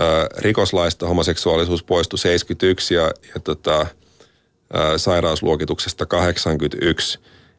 ä, 0.00 0.28
rikoslaista 0.38 1.08
homoseksuaalisuus 1.08 1.82
poistui 1.82 2.18
71 2.18 2.94
ja, 2.94 3.02
ja 3.02 3.40
tota, 3.44 3.80
ä, 3.80 4.98
sairausluokituksesta 4.98 6.06
81, 6.06 7.18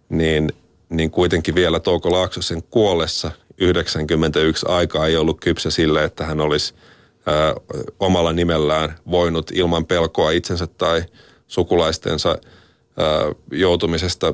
niin, 0.10 0.52
niin 0.90 1.12
kuitenkin 1.12 1.56
vielä 1.56 1.80
Touko 1.80 2.12
Laaksosen 2.12 2.64
kuollessa 2.64 3.32
91 3.58 4.66
aikaa 4.70 5.08
ei 5.08 5.18
ollut 5.18 5.40
kypsä 5.42 5.72
sille, 5.72 6.04
että 6.04 6.26
hän 6.26 6.42
olisi 6.42 6.74
ä, 6.74 7.56
omalla 8.00 8.34
nimellään 8.34 8.96
voinut 9.12 9.52
ilman 9.54 9.86
pelkoa 9.86 10.32
itsensä 10.32 10.68
tai 10.68 11.04
sukulaistensa 11.48 12.30
ä, 12.30 12.36
joutumisesta 13.52 14.34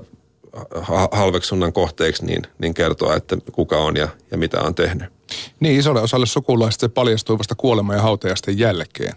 halveksunnan 1.11 1.73
kohteeksi, 1.73 2.25
niin, 2.25 2.41
niin 2.59 2.73
kertoa, 2.73 3.15
että 3.15 3.37
kuka 3.51 3.77
on 3.77 3.95
ja, 3.95 4.07
ja 4.31 4.37
mitä 4.37 4.61
on 4.61 4.75
tehnyt. 4.75 5.20
Niin, 5.61 5.79
isolle 5.79 6.01
osalle 6.01 6.25
sukulaisista 6.25 6.87
se 6.87 6.89
paljastui 6.89 7.37
vasta 7.37 7.55
kuolema- 7.55 7.95
ja 7.95 8.01
hautajasten 8.01 8.59
jälkeen. 8.59 9.15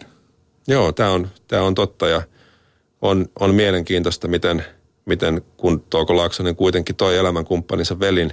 Joo, 0.69 0.93
tämä 0.93 1.11
on, 1.11 1.29
tämä 1.49 1.63
on 1.63 1.75
totta 1.75 2.09
ja 2.09 2.23
on, 3.03 3.27
on 3.41 3.55
mielenkiintoista, 3.55 4.29
miten, 4.29 4.65
miten 5.05 5.43
kun 5.57 5.81
Touko 5.81 6.17
Laaksonen 6.17 6.57
kuitenkin 6.57 6.97
toi 6.97 7.17
elämänkumppaninsa 7.17 8.01
velin 8.01 8.33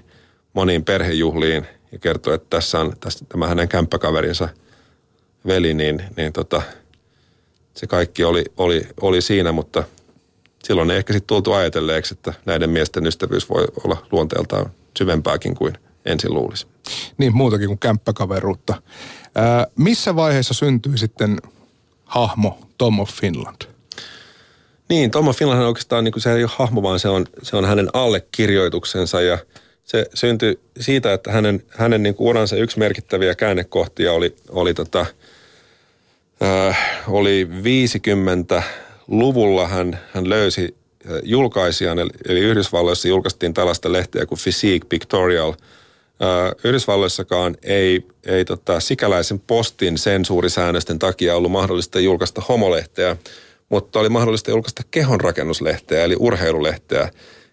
moniin 0.54 0.84
perhejuhliin 0.84 1.68
ja 1.92 2.00
kertoi, 2.00 2.36
että 2.36 2.48
tässä 2.50 2.80
on 2.80 2.94
tässä, 3.00 3.26
tämä 3.30 3.48
hänen 3.48 3.68
kämppäkaverinsa 3.68 4.50
veli, 5.48 5.74
niin, 5.74 6.04
niin 6.18 6.34
tota, 6.34 6.62
se 7.74 7.88
kaikki 7.88 8.24
oli, 8.24 8.46
oli, 8.58 8.88
oli 9.02 9.22
siinä, 9.22 9.52
mutta 9.52 9.84
silloin 10.64 10.92
ei 10.92 10.98
ehkä 10.98 11.14
sitten 11.14 11.28
tultu 11.28 11.54
ajatelleeksi, 11.54 12.14
että 12.14 12.34
näiden 12.46 12.70
miesten 12.70 13.08
ystävyys 13.08 13.50
voi 13.50 13.68
olla 13.84 13.98
luonteeltaan 14.12 14.72
syvempääkin 14.98 15.56
kuin 15.56 15.74
ensin 16.06 16.34
luulisi. 16.34 16.68
Niin, 17.18 17.36
muutakin 17.36 17.68
kuin 17.68 17.80
kämppäkaveruutta. 17.80 18.82
Ää, 19.36 19.68
missä 19.76 20.16
vaiheessa 20.16 20.54
syntyi 20.54 20.98
sitten 20.98 21.38
hahmo 22.06 22.60
Tom 22.78 23.00
of 23.00 23.10
Finland? 23.10 23.62
Niin, 24.90 25.12
Tom 25.12 25.28
of 25.28 25.38
Finland 25.38 25.62
on 25.62 25.68
oikeastaan, 25.68 26.04
niin 26.04 26.12
kuin 26.12 26.24
se 26.24 26.34
ei 26.34 26.44
ole 26.44 26.52
hahmo, 26.56 26.84
vaan 26.84 27.00
se 27.00 27.10
on, 27.10 27.26
se 27.44 27.58
on 27.58 27.66
hänen 27.66 27.90
allekirjoituksensa 27.94 29.22
ja 29.22 29.38
se 29.84 30.06
syntyi 30.14 30.60
siitä, 30.80 31.14
että 31.14 31.32
hänen, 31.32 31.64
hänen 31.70 32.04
niin 32.04 32.16
kuin 32.16 32.28
uransa 32.28 32.56
yksi 32.56 32.80
merkittäviä 32.80 33.36
käännekohtia 33.36 34.14
oli, 34.14 34.36
oli, 34.50 34.74
tota, 34.74 35.06
äh, 36.44 36.78
oli 37.08 37.50
50-luvulla 37.52 39.68
hän, 39.68 40.00
hän 40.14 40.30
löysi 40.30 40.76
julkaisijan, 41.24 42.00
eli, 42.00 42.10
eli 42.28 42.40
Yhdysvalloissa 42.40 43.08
julkaistiin 43.08 43.54
tällaista 43.54 43.92
lehteä 43.92 44.26
kuin 44.26 44.40
Physique 44.44 44.88
Pictorial– 44.90 45.54
Yhdysvalloissakaan 46.64 47.58
ei, 47.64 48.06
ei 48.26 48.46
tota, 48.46 48.80
sikäläisen 48.80 49.40
postin 49.40 49.98
sensuurisäännösten 49.98 51.00
takia 51.00 51.36
ollut 51.36 51.52
mahdollista 51.52 52.00
julkaista 52.00 52.42
homolehteä, 52.50 53.18
mutta 53.70 54.00
oli 54.00 54.10
mahdollista 54.10 54.52
julkaista 54.52 54.84
kehonrakennuslehteä, 54.92 56.04
eli 56.04 56.16
urheilulehteä. 56.20 57.10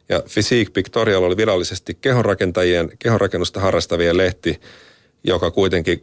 Ja 0.09 0.23
Physique 0.33 0.73
Pictorial 0.73 1.23
oli 1.23 1.37
virallisesti 1.37 1.99
kehonrakentajien, 2.01 2.91
kehonrakennusta 2.99 3.61
harrastavien 3.61 4.17
lehti, 4.17 4.61
joka 5.25 5.51
kuitenkin 5.51 6.03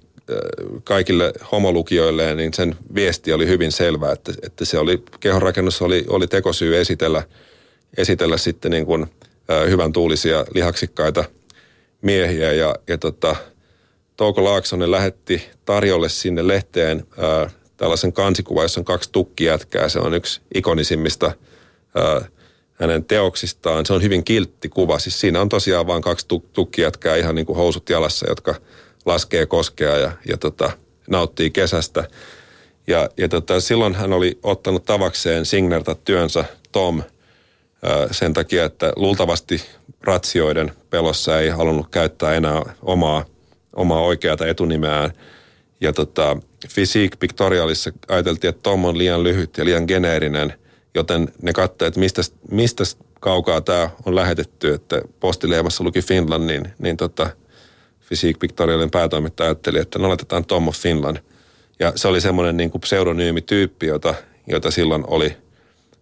kaikille 0.84 1.34
homolukijoille, 1.52 2.36
niin 2.36 2.54
sen 2.54 2.76
viesti 2.96 3.34
oli 3.34 3.48
hyvin 3.48 3.72
selvä, 3.72 4.12
että, 4.12 4.34
että 4.44 4.66
se 4.66 4.80
oli, 4.80 5.04
kehonrakennus 5.20 5.82
oli, 5.82 6.06
oli 6.08 6.28
tekosyy 6.28 6.80
esitellä, 6.80 7.24
esitellä 7.98 8.38
sitten 8.38 8.72
niin 8.72 8.86
kuin, 8.86 9.06
hyvän 9.70 9.94
tuulisia 9.94 10.46
lihaksikkaita– 10.54 11.24
miehiä 12.02 12.54
ja, 12.54 12.76
ja 12.88 12.98
tota, 12.98 13.36
Touko 14.18 14.44
Laaksonen 14.44 14.92
lähetti 14.92 15.50
tarjolle 15.66 16.10
sinne 16.10 16.48
lehteen 16.48 17.08
ää, 17.18 17.50
tällaisen 17.78 18.14
kansikuvan, 18.14 18.64
jossa 18.64 18.82
on 18.82 18.86
kaksi 18.86 19.10
tukkijätkää. 19.12 19.90
Se 19.90 20.00
on 20.00 20.14
yksi 20.14 20.42
ikonisimmista 20.56 21.32
ää, 21.96 22.26
hänen 22.74 23.06
teoksistaan. 23.06 23.86
Se 23.86 23.94
on 23.94 24.02
hyvin 24.02 24.24
kiltti 24.24 24.70
kuva. 24.70 25.00
Siis 25.00 25.20
siinä 25.20 25.42
on 25.42 25.50
tosiaan 25.50 25.88
vain 25.88 26.02
kaksi 26.02 26.26
tuk- 26.34 26.50
tukkijätkää 26.54 27.16
ihan 27.16 27.36
niin 27.36 27.46
kuin 27.46 27.58
housut 27.58 27.90
jalassa, 27.90 28.30
jotka 28.30 28.56
laskee 29.06 29.46
koskea 29.46 29.98
ja, 29.98 30.12
ja 30.28 30.38
tota, 30.38 30.72
nauttii 31.10 31.52
kesästä. 31.52 32.08
Ja, 32.88 33.10
ja 33.18 33.30
tota, 33.30 33.60
silloin 33.60 33.96
hän 33.96 34.14
oli 34.14 34.40
ottanut 34.44 34.86
tavakseen 34.86 35.46
signerta 35.46 35.96
työnsä 35.96 36.46
Tom 36.72 37.04
sen 38.12 38.34
takia, 38.34 38.66
että 38.66 38.94
luultavasti 38.96 39.62
ratsioiden 40.02 40.72
pelossa 40.90 41.40
ei 41.40 41.50
halunnut 41.50 41.88
käyttää 41.92 42.34
enää 42.34 42.62
omaa, 42.82 43.26
omaa 43.76 44.02
oikeata 44.02 44.48
etunimeään. 44.48 45.14
Ja 45.82 45.94
tota, 45.94 46.38
Physique 46.74 47.18
Pictorialissa 47.20 47.92
ajateltiin, 48.08 48.50
että 48.50 48.62
Tom 48.64 48.86
on 48.86 48.98
liian 48.98 49.24
lyhyt 49.24 49.58
ja 49.58 49.66
liian 49.66 49.84
geneerinen, 49.88 50.54
joten 50.96 51.32
ne 51.42 51.54
katsoivat, 51.54 51.88
että 51.88 52.00
mistä, 52.00 52.22
mistä 52.52 52.84
kaukaa 53.20 53.62
tämä 53.62 53.90
on 54.06 54.16
lähetetty, 54.16 54.74
että 54.74 55.02
postileimassa 55.20 55.84
luki 55.84 56.02
Finland, 56.02 56.46
niin, 56.46 56.74
niin 56.80 56.98
tota, 56.98 57.30
Physique 58.08 58.40
Pictorialin 58.40 58.92
päätoimittaja 58.92 59.48
ajatteli, 59.48 59.80
että 59.80 60.00
no 60.00 60.08
laitetaan 60.08 60.46
Tom 60.46 60.68
of 60.68 60.76
Finland. 60.76 61.18
Ja 61.80 61.94
se 61.96 62.08
oli 62.08 62.22
semmoinen 62.22 62.58
niin 62.58 62.72
pseudonyymityyppi, 62.82 63.86
jota, 63.86 64.16
jota 64.48 64.72
silloin 64.72 65.04
oli, 65.08 65.38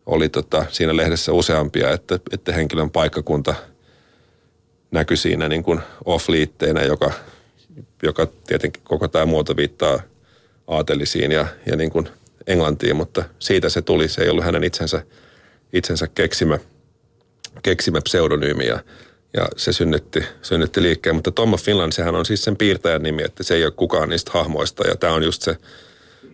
oli 0.06 0.30
tota, 0.30 0.66
siinä 0.70 0.98
lehdessä 0.98 1.32
useampia, 1.32 1.92
että, 1.92 2.20
että 2.32 2.54
henkilön 2.54 2.90
paikkakunta– 2.90 3.56
näkyi 4.94 5.18
siinä 5.18 5.50
niin 5.50 5.64
kuin 5.64 5.80
off-liitteenä, 6.06 6.84
joka, 6.84 7.12
joka 8.04 8.28
tietenkin 8.48 8.84
koko 8.84 9.08
tämä 9.08 9.26
muoto 9.26 9.56
viittaa 9.56 10.00
aatelisiin 10.68 11.32
ja, 11.32 11.48
ja 11.66 11.76
niin 11.76 11.90
kuin 11.90 12.10
englantiin, 12.48 12.96
mutta 12.96 13.24
siitä 13.40 13.70
se 13.70 13.82
tuli. 13.82 14.08
Se 14.08 14.22
ei 14.22 14.30
ollut 14.30 14.46
hänen 14.46 14.64
itsensä, 14.64 15.04
itsensä 15.74 16.08
keksimä, 16.08 16.60
keksimä 17.64 18.02
pseudonyymi 18.02 18.66
ja, 18.66 18.80
ja 19.34 19.48
se 19.58 19.74
synnytti, 19.74 20.24
synnytti 20.42 20.82
liikkeen. 20.82 21.16
Mutta 21.16 21.32
Tom 21.32 21.58
Finland, 21.58 21.92
sehän 21.92 22.16
on 22.16 22.26
siis 22.26 22.44
sen 22.44 22.58
piirtäjän 22.58 23.04
nimi, 23.04 23.24
että 23.24 23.44
se 23.44 23.56
ei 23.56 23.64
ole 23.64 23.72
kukaan 23.72 24.10
niistä 24.10 24.32
hahmoista 24.34 24.88
ja 24.88 24.96
tämä 24.96 25.14
on 25.14 25.24
just 25.24 25.42
se 25.42 25.58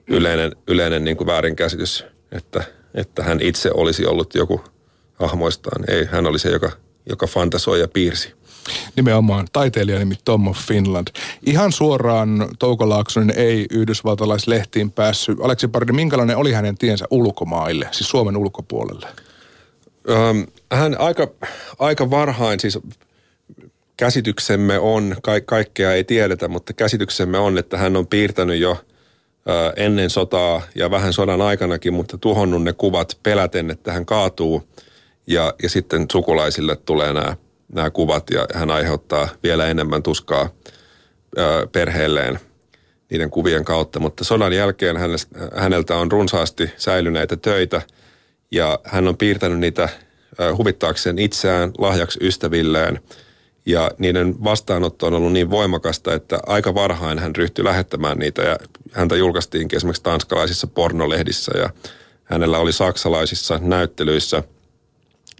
yleinen, 0.07 0.55
yleinen 0.67 1.03
niin 1.03 1.17
kuin 1.17 1.27
väärinkäsitys, 1.27 2.05
että, 2.31 2.63
että 2.93 3.23
hän 3.23 3.41
itse 3.41 3.71
olisi 3.73 4.05
ollut 4.05 4.35
joku 4.35 4.61
hahmoistaan. 5.13 5.83
Ei, 5.87 6.05
hän 6.05 6.27
oli 6.27 6.39
se, 6.39 6.49
joka, 6.49 6.71
joka 7.09 7.27
fantasoi 7.27 7.79
ja 7.79 7.87
piirsi. 7.87 8.33
Nimenomaan 8.95 9.47
taiteilija 9.53 9.99
nimi 9.99 10.15
Tom 10.25 10.47
of 10.47 10.57
Finland. 10.57 11.07
Ihan 11.45 11.71
suoraan 11.71 12.49
Touko 12.59 12.89
Laaksonen 12.89 13.37
ei 13.37 13.65
yhdysvaltalaislehtiin 13.71 14.91
päässyt. 14.91 15.37
Aleksi 15.41 15.67
Pardi, 15.67 15.91
minkälainen 15.91 16.37
oli 16.37 16.51
hänen 16.51 16.77
tiensä 16.77 17.05
ulkomaille, 17.09 17.87
siis 17.91 18.09
Suomen 18.09 18.37
ulkopuolelle? 18.37 19.07
Ähm, 20.09 20.41
hän 20.71 20.99
aika, 20.99 21.27
aika 21.79 22.09
varhain, 22.09 22.59
siis 22.59 22.79
käsityksemme 23.97 24.79
on, 24.79 25.15
ka- 25.21 25.41
kaikkea 25.45 25.93
ei 25.93 26.03
tiedetä, 26.03 26.47
mutta 26.47 26.73
käsityksemme 26.73 27.37
on, 27.37 27.57
että 27.57 27.77
hän 27.77 27.95
on 27.95 28.07
piirtänyt 28.07 28.59
jo 28.59 28.77
ennen 29.75 30.09
sotaa 30.09 30.61
ja 30.75 30.91
vähän 30.91 31.13
sodan 31.13 31.41
aikanakin, 31.41 31.93
mutta 31.93 32.17
tuhonnut 32.17 32.63
ne 32.63 32.73
kuvat 32.73 33.17
peläten, 33.23 33.71
että 33.71 33.93
hän 33.93 34.05
kaatuu 34.05 34.63
ja, 35.27 35.53
ja 35.63 35.69
sitten 35.69 36.05
sukulaisille 36.11 36.75
tulee 36.75 37.13
nämä 37.13 37.35
nämä 37.73 37.89
kuvat 37.89 38.29
ja 38.29 38.47
hän 38.53 38.71
aiheuttaa 38.71 39.29
vielä 39.43 39.67
enemmän 39.67 40.03
tuskaa 40.03 40.49
perheelleen 41.71 42.39
niiden 43.09 43.29
kuvien 43.29 43.65
kautta. 43.65 43.99
Mutta 43.99 44.23
sodan 44.23 44.53
jälkeen 44.53 44.97
häneltä 45.55 45.95
on 45.95 46.11
runsaasti 46.11 46.71
säilyneitä 46.77 47.37
töitä 47.37 47.81
ja 48.51 48.79
hän 48.83 49.07
on 49.07 49.17
piirtänyt 49.17 49.59
niitä 49.59 49.89
huvittaakseen 50.57 51.19
itseään 51.19 51.71
lahjaksi 51.77 52.19
ystävilleen. 52.21 52.99
Ja 53.69 53.91
niiden 53.97 54.43
vastaanotto 54.43 55.07
on 55.07 55.13
ollut 55.13 55.33
niin 55.33 55.49
voimakasta, 55.49 56.13
että 56.13 56.39
aika 56.47 56.73
varhain 56.73 57.19
hän 57.19 57.35
ryhtyi 57.35 57.63
lähettämään 57.65 58.17
niitä 58.17 58.41
ja 58.41 58.57
häntä 58.91 59.15
julkaistiinkin 59.15 59.77
esimerkiksi 59.77 60.03
tanskalaisissa 60.03 60.67
pornolehdissä 60.67 61.51
ja 61.57 61.69
hänellä 62.23 62.57
oli 62.57 62.73
saksalaisissa 62.73 63.59
näyttelyissä 63.63 64.43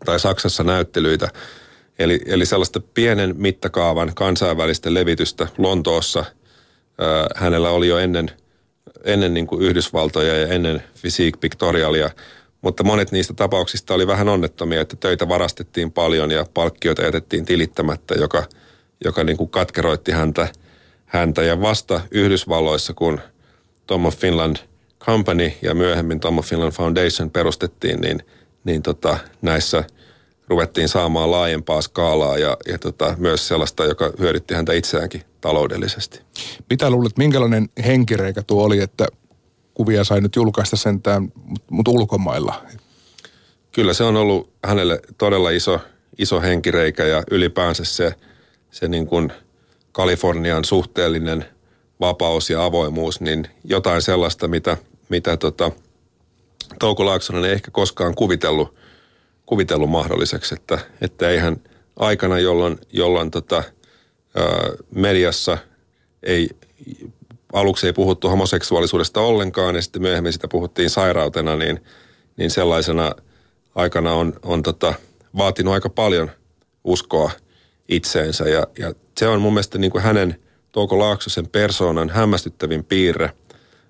tai 0.05 0.19
Saksassa 0.19 0.63
näyttelyitä– 0.63 1.29
Eli, 1.99 2.19
eli 2.25 2.45
sellaista 2.45 2.79
pienen 2.93 3.35
mittakaavan 3.37 4.11
kansainvälistä 4.15 4.93
levitystä 4.93 5.47
Lontoossa 5.57 6.25
ää, 6.97 7.27
hänellä 7.35 7.69
oli 7.69 7.87
jo 7.87 7.97
ennen, 7.97 8.31
ennen 9.03 9.33
niin 9.33 9.47
kuin 9.47 9.61
Yhdysvaltoja 9.61 10.37
ja 10.37 10.47
ennen 10.47 10.83
Physique 11.01 11.39
Pictorialia, 11.39 12.09
mutta 12.61 12.83
monet 12.83 13.11
niistä 13.11 13.33
tapauksista 13.33 13.93
oli 13.93 14.07
vähän 14.07 14.29
onnettomia, 14.29 14.81
että 14.81 14.95
töitä 14.95 15.29
varastettiin 15.29 15.91
paljon 15.91 16.31
ja 16.31 16.45
palkkioita 16.53 17.01
jätettiin 17.01 17.45
tilittämättä, 17.45 18.15
joka, 18.15 18.43
joka 19.05 19.23
niin 19.23 19.37
kuin 19.37 19.49
katkeroitti 19.49 20.11
häntä, 20.11 20.47
häntä. 21.05 21.43
Ja 21.43 21.61
vasta 21.61 22.01
Yhdysvalloissa, 22.11 22.93
kun 22.93 23.21
Tom 23.87 24.05
of 24.05 24.17
Finland 24.17 24.57
Company 24.99 25.51
ja 25.61 25.73
myöhemmin 25.73 26.19
Tom 26.19 26.37
of 26.37 26.45
Finland 26.45 26.71
Foundation 26.71 27.31
perustettiin, 27.31 28.01
niin, 28.01 28.23
niin 28.63 28.83
tota, 28.83 29.17
näissä– 29.41 29.83
ruvettiin 30.49 30.89
saamaan 30.89 31.31
laajempaa 31.31 31.81
skaalaa 31.81 32.37
ja, 32.37 32.57
ja 32.67 32.79
tota, 32.79 33.15
myös 33.17 33.47
sellaista, 33.47 33.85
joka 33.85 34.11
hyödytti 34.19 34.53
häntä 34.53 34.73
itseäänkin 34.73 35.21
taloudellisesti. 35.41 36.21
Mitä 36.69 36.89
luulet, 36.89 37.17
minkälainen 37.17 37.69
henkireikä 37.85 38.43
tuo 38.43 38.63
oli, 38.63 38.79
että 38.79 39.07
kuvia 39.79 40.03
sai 40.03 40.21
nyt 40.21 40.35
julkaista 40.35 40.77
sentään, 40.77 41.31
mutta 41.69 41.91
ulkomailla? 41.91 42.65
Kyllä 43.71 43.93
se 43.93 44.03
on 44.03 44.15
ollut 44.15 44.49
hänelle 44.63 45.01
todella 45.17 45.49
iso, 45.49 45.79
iso 46.17 46.41
henkireikä 46.41 47.05
ja 47.05 47.23
ylipäänsä 47.31 47.85
se, 47.85 48.15
se 48.71 48.87
niin 48.87 49.07
kuin 49.07 49.31
Kalifornian 49.91 50.65
suhteellinen 50.65 51.45
vapaus 51.99 52.49
ja 52.49 52.65
avoimuus, 52.65 53.21
niin 53.21 53.47
jotain 53.63 54.01
sellaista, 54.01 54.47
mitä, 54.47 54.77
mitä 55.09 55.37
tota, 55.37 55.71
Touko 56.79 57.05
Laaksonen 57.05 57.45
ei 57.45 57.51
ehkä 57.51 57.71
koskaan 57.71 58.15
kuvitellut– 58.15 58.75
kuvitellut 59.49 59.89
mahdolliseksi, 59.89 60.55
että, 60.55 60.79
että 61.01 61.29
eihän 61.29 61.57
aikana, 61.95 62.39
jolloin, 62.39 62.77
jolloin 62.93 63.31
tota, 63.31 63.63
ää, 64.35 64.69
mediassa 64.95 65.57
ei, 66.23 66.49
aluksi 67.53 67.87
ei 67.87 67.93
puhuttu 67.93 68.29
homoseksuaalisuudesta 68.29 69.21
ollenkaan 69.21 69.75
ja 69.75 69.81
sitten 69.81 70.01
myöhemmin 70.01 70.33
sitä 70.33 70.47
puhuttiin 70.47 70.89
sairautena, 70.89 71.55
niin, 71.55 71.83
niin 72.37 72.51
sellaisena 72.51 73.11
aikana 73.75 74.13
on, 74.13 74.33
on 74.43 74.63
tota, 74.63 74.93
vaatinut 75.37 75.73
aika 75.73 75.89
paljon 75.89 76.31
uskoa 76.83 77.31
itseensä 77.89 78.49
ja, 78.49 78.67
ja 78.79 78.93
se 79.17 79.27
on 79.27 79.41
mun 79.41 79.53
mielestä 79.53 79.77
niin 79.77 79.91
kuin 79.91 80.03
hänen 80.03 80.35
Touko 80.71 80.99
Laaksosen 80.99 81.47
persoonan 81.47 82.09
hämmästyttävin 82.09 82.83
piirre. 82.83 83.31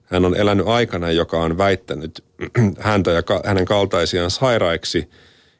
hän 0.05 0.25
on 0.25 0.35
elänyt 0.35 0.67
aikana, 0.67 1.11
joka 1.11 1.37
on 1.37 1.57
väittänyt 1.57 2.23
häntä 2.79 3.11
ja 3.11 3.21
hänen 3.45 3.65
kaltaisiaan 3.65 4.31
sairaiksi. 4.31 5.09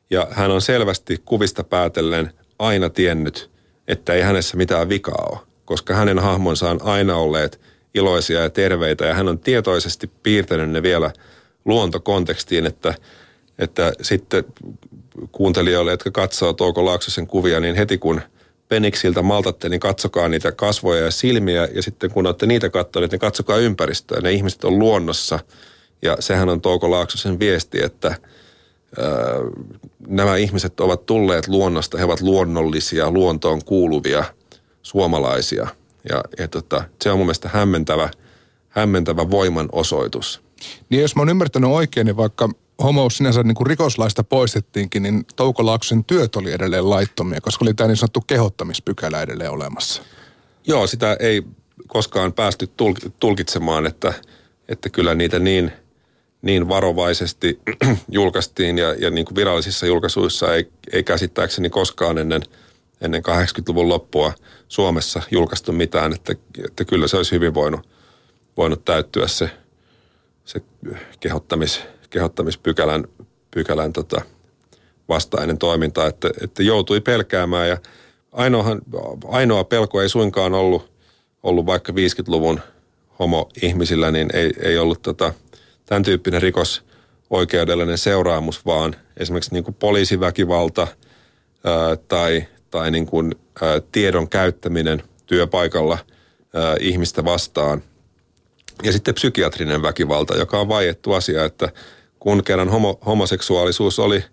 Ja 0.10 0.28
hän 0.32 0.52
on 0.52 0.62
selvästi 0.62 1.22
kuvista 1.26 1.64
päätellen 1.64 2.34
aina 2.60 2.90
tiennyt, 2.90 3.50
että 3.88 4.14
ei 4.14 4.22
hänessä 4.22 4.58
mitään 4.58 4.90
vikaa 4.90 5.28
ole, 5.32 5.40
koska 5.66 5.96
hänen 5.96 6.20
hahmonsa 6.20 6.70
on 6.70 6.80
aina 6.84 7.16
olleet 7.16 7.62
iloisia 7.96 8.42
ja 8.42 8.50
terveitä 8.50 9.06
ja 9.06 9.14
hän 9.14 9.28
on 9.28 9.40
tietoisesti 9.40 10.12
piirtänyt 10.24 10.70
ne 10.70 10.84
vielä 10.84 11.12
luontokontekstiin, 11.66 12.66
että, 12.66 12.94
että 13.60 13.94
sitten 14.02 14.44
kuuntelijoille, 15.32 15.92
jotka 15.92 16.12
katsoo 16.12 16.54
Touko 16.54 16.86
Laaksosen 16.86 17.28
kuvia, 17.28 17.60
niin 17.60 17.76
heti 17.76 17.98
kun 17.98 18.22
peniksiltä 18.68 19.22
maltatte, 19.22 19.70
niin 19.70 19.80
katsokaa 19.80 20.28
niitä 20.28 20.52
kasvoja 20.52 21.04
ja 21.04 21.12
silmiä 21.12 21.68
ja 21.74 21.82
sitten 21.82 22.12
kun 22.12 22.26
olette 22.26 22.46
niitä 22.46 22.70
katsoneet, 22.70 23.12
niin 23.12 23.20
katsokaa 23.20 23.58
ympäristöä. 23.58 24.22
Ne 24.22 24.32
ihmiset 24.32 24.64
on 24.64 24.80
luonnossa 24.80 25.40
ja 26.02 26.18
sehän 26.20 26.50
on 26.50 26.62
Touko 26.62 26.92
Laaksosen 26.92 27.40
viesti, 27.40 27.84
että– 27.84 28.16
nämä 30.08 30.38
ihmiset 30.38 30.80
ovat 30.80 31.06
tulleet 31.06 31.48
luonnosta, 31.48 31.98
he 31.98 32.04
ovat 32.04 32.22
luonnollisia, 32.22 33.12
luontoon 33.12 33.66
kuuluvia 33.66 34.24
suomalaisia. 34.82 35.68
Ja, 36.10 36.24
ja 36.40 36.48
tota, 36.48 36.84
se 37.02 37.12
on 37.12 37.18
mun 37.18 37.26
mielestä 37.26 37.50
hämmentävä, 37.54 38.10
hämmentävä 38.70 39.30
voiman 39.30 39.70
osoitus. 39.72 40.42
Niin 40.90 41.02
jos 41.02 41.16
mä 41.16 41.22
oon 41.22 41.30
ymmärtänyt 41.30 41.70
oikein, 41.70 42.06
niin 42.06 42.18
vaikka 42.18 42.50
homous 42.84 43.18
sinänsä 43.18 43.44
niin 43.44 43.56
kuin 43.56 43.68
rikoslaista 43.68 44.24
poistettiinkin, 44.24 45.04
niin 45.04 45.26
Touko 45.36 45.66
Laakson 45.66 46.06
työt 46.06 46.36
oli 46.36 46.52
edelleen 46.52 46.90
laittomia, 46.90 47.42
koska 47.42 47.66
oli 47.66 47.74
tämä 47.74 47.88
niin 47.88 47.98
sanottu 47.98 48.22
kehottamispykälä 48.28 49.22
edelleen 49.22 49.52
olemassa. 49.52 50.04
Joo, 50.68 50.88
sitä 50.88 51.18
ei 51.20 51.44
koskaan 51.88 52.34
päästy 52.34 52.70
tulkitsemaan, 53.20 53.86
että, 53.86 54.14
että 54.70 54.90
kyllä 54.90 55.16
niitä 55.16 55.40
niin– 55.40 55.72
niin 56.42 56.70
varovaisesti 56.70 57.60
julkaistiin 58.12 58.78
ja, 58.78 58.94
ja 58.94 59.10
niin 59.10 59.26
kuin 59.26 59.36
virallisissa 59.36 59.86
julkaisuissa 59.86 60.56
ei, 60.56 60.70
ei 60.94 61.04
käsittääkseni 61.04 61.70
koskaan 61.70 62.18
ennen, 62.18 62.42
ennen 63.02 63.24
80-luvun 63.28 63.90
loppua 63.90 64.34
Suomessa 64.68 65.22
julkaistu 65.32 65.72
mitään, 65.72 66.14
että, 66.14 66.34
että 66.66 66.86
kyllä 66.86 67.08
se 67.08 67.18
olisi 67.18 67.32
hyvin 67.32 67.54
voinut, 67.54 67.90
voinut 68.58 68.86
täyttyä 68.86 69.28
se, 69.28 69.50
se 70.46 70.62
kehottamis, 71.20 71.82
kehottamispykälän 72.10 73.06
pykälän 73.52 73.94
tota 73.94 74.22
vastainen 75.10 75.58
toiminta, 75.58 76.08
että, 76.08 76.30
että 76.44 76.64
joutui 76.64 77.02
pelkäämään. 77.02 77.70
Ja 77.70 77.78
ainoahan, 78.32 78.82
ainoa 79.28 79.64
pelko 79.64 80.02
ei 80.02 80.10
suinkaan 80.10 80.54
ollut, 80.54 80.92
ollut 81.44 81.66
vaikka 81.66 81.92
50-luvun 81.94 82.60
homo-ihmisillä, 83.20 84.12
niin 84.12 84.30
ei, 84.34 84.54
ei 84.62 84.78
ollut 84.78 85.02
tota, 85.02 85.34
tämän 85.86 86.04
tyyppinen 86.04 86.42
rikos 86.42 86.84
oikeudellinen 87.30 87.98
seuraamus, 87.98 88.66
vaan 88.66 88.96
esimerkiksi 89.18 89.54
niin 89.54 89.64
kuin 89.64 89.76
poliisiväkivalta 89.76 90.88
ää, 91.64 91.96
tai, 91.96 92.48
tai 92.72 92.92
niin 92.92 93.06
kuin, 93.06 93.36
tiedon 93.92 94.30
käyttäminen 94.30 95.04
työpaikalla 95.26 95.98
ihmistä 96.80 97.26
vastaan. 97.26 97.84
Ja 98.84 98.92
sitten 98.92 99.14
psykiatrinen 99.14 99.82
väkivalta, 99.82 100.38
joka 100.38 100.60
on 100.60 100.68
vaiettu 100.68 101.14
asia, 101.14 101.46
että 101.46 101.70
kun 102.20 102.44
kerran 102.44 102.70
homo, 102.70 103.00
homoseksuaalisuus 103.06 104.00
oli 104.00 104.24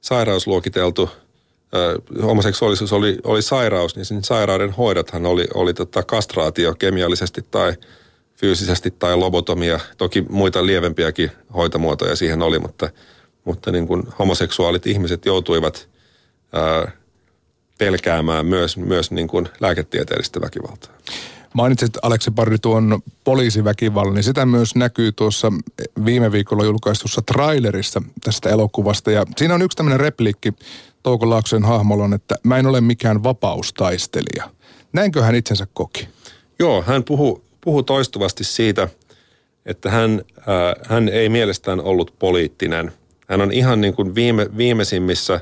sairausluokiteltu, 0.00 1.10
homoseksuaalisuus 2.22 2.92
oli, 2.92 3.18
oli 3.24 3.42
sairaus, 3.42 3.96
niin 3.96 4.04
sen 4.04 4.24
sairauden 4.24 4.70
hoidothan 4.70 5.26
oli, 5.26 5.46
oli 5.54 5.74
tota 5.74 6.02
kastraatio 6.02 6.74
kemiallisesti 6.74 7.42
tai– 7.50 7.74
fyysisesti 8.36 8.90
tai 8.90 9.16
lobotomia. 9.16 9.80
Toki 9.98 10.24
muita 10.28 10.66
lievempiäkin 10.66 11.30
hoitomuotoja 11.54 12.16
siihen 12.16 12.42
oli, 12.42 12.58
mutta, 12.58 12.90
mutta 13.44 13.72
niin 13.72 13.86
kuin 13.86 14.02
homoseksuaalit 14.18 14.86
ihmiset 14.86 15.26
joutuivat 15.26 15.88
ää, 16.52 16.92
pelkäämään 17.78 18.46
myös, 18.46 18.76
myös 18.76 19.10
niin 19.10 19.28
kuin 19.28 19.48
lääketieteellistä 19.60 20.40
väkivaltaa. 20.40 20.92
Mainitsit 21.54 21.92
Aleksi 22.02 22.30
Parri 22.30 22.58
tuon 22.58 23.02
poliisiväkivallan, 23.24 24.14
niin 24.14 24.24
sitä 24.24 24.46
myös 24.46 24.74
näkyy 24.74 25.12
tuossa 25.12 25.52
viime 26.04 26.32
viikolla 26.32 26.64
julkaistussa 26.64 27.22
trailerissa 27.22 28.02
tästä 28.24 28.48
elokuvasta. 28.48 29.10
Ja 29.10 29.24
siinä 29.36 29.54
on 29.54 29.62
yksi 29.62 29.76
tämmöinen 29.76 30.00
repliikki 30.00 30.52
Touko 31.02 31.30
Laaksojen 31.30 31.64
hahmolla 31.64 32.14
että 32.14 32.34
mä 32.42 32.58
en 32.58 32.66
ole 32.66 32.80
mikään 32.80 33.22
vapaustaistelija. 33.22 34.50
Näinkö 34.92 35.22
hän 35.22 35.34
itsensä 35.34 35.66
koki? 35.72 36.08
Joo, 36.58 36.82
hän 36.82 37.04
puhuu 37.04 37.44
puhuu 37.64 37.82
toistuvasti 37.82 38.44
siitä, 38.44 38.88
että 39.66 39.90
hän, 39.90 40.22
ää, 40.46 40.76
hän 40.88 41.08
ei 41.08 41.28
mielestään 41.28 41.80
ollut 41.80 42.14
poliittinen. 42.18 42.92
Hän 43.28 43.40
on 43.40 43.52
ihan 43.52 43.80
niin 43.80 43.94
kuin 43.94 44.14
viime, 44.14 44.46
viimeisimmissä 44.56 45.40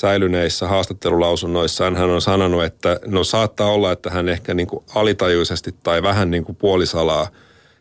säilyneissä 0.00 0.68
haastattelulausunnoissaan 0.68 1.96
hän 1.96 2.10
on 2.10 2.22
sanonut, 2.22 2.64
että 2.64 3.00
no 3.06 3.24
saattaa 3.24 3.72
olla, 3.72 3.92
että 3.92 4.10
hän 4.10 4.28
ehkä 4.28 4.54
niin 4.54 4.66
kuin 4.66 4.84
alitajuisesti 4.94 5.74
tai 5.82 6.02
vähän 6.02 6.30
niin 6.30 6.44
kuin 6.44 6.56
puolisalaa 6.56 7.28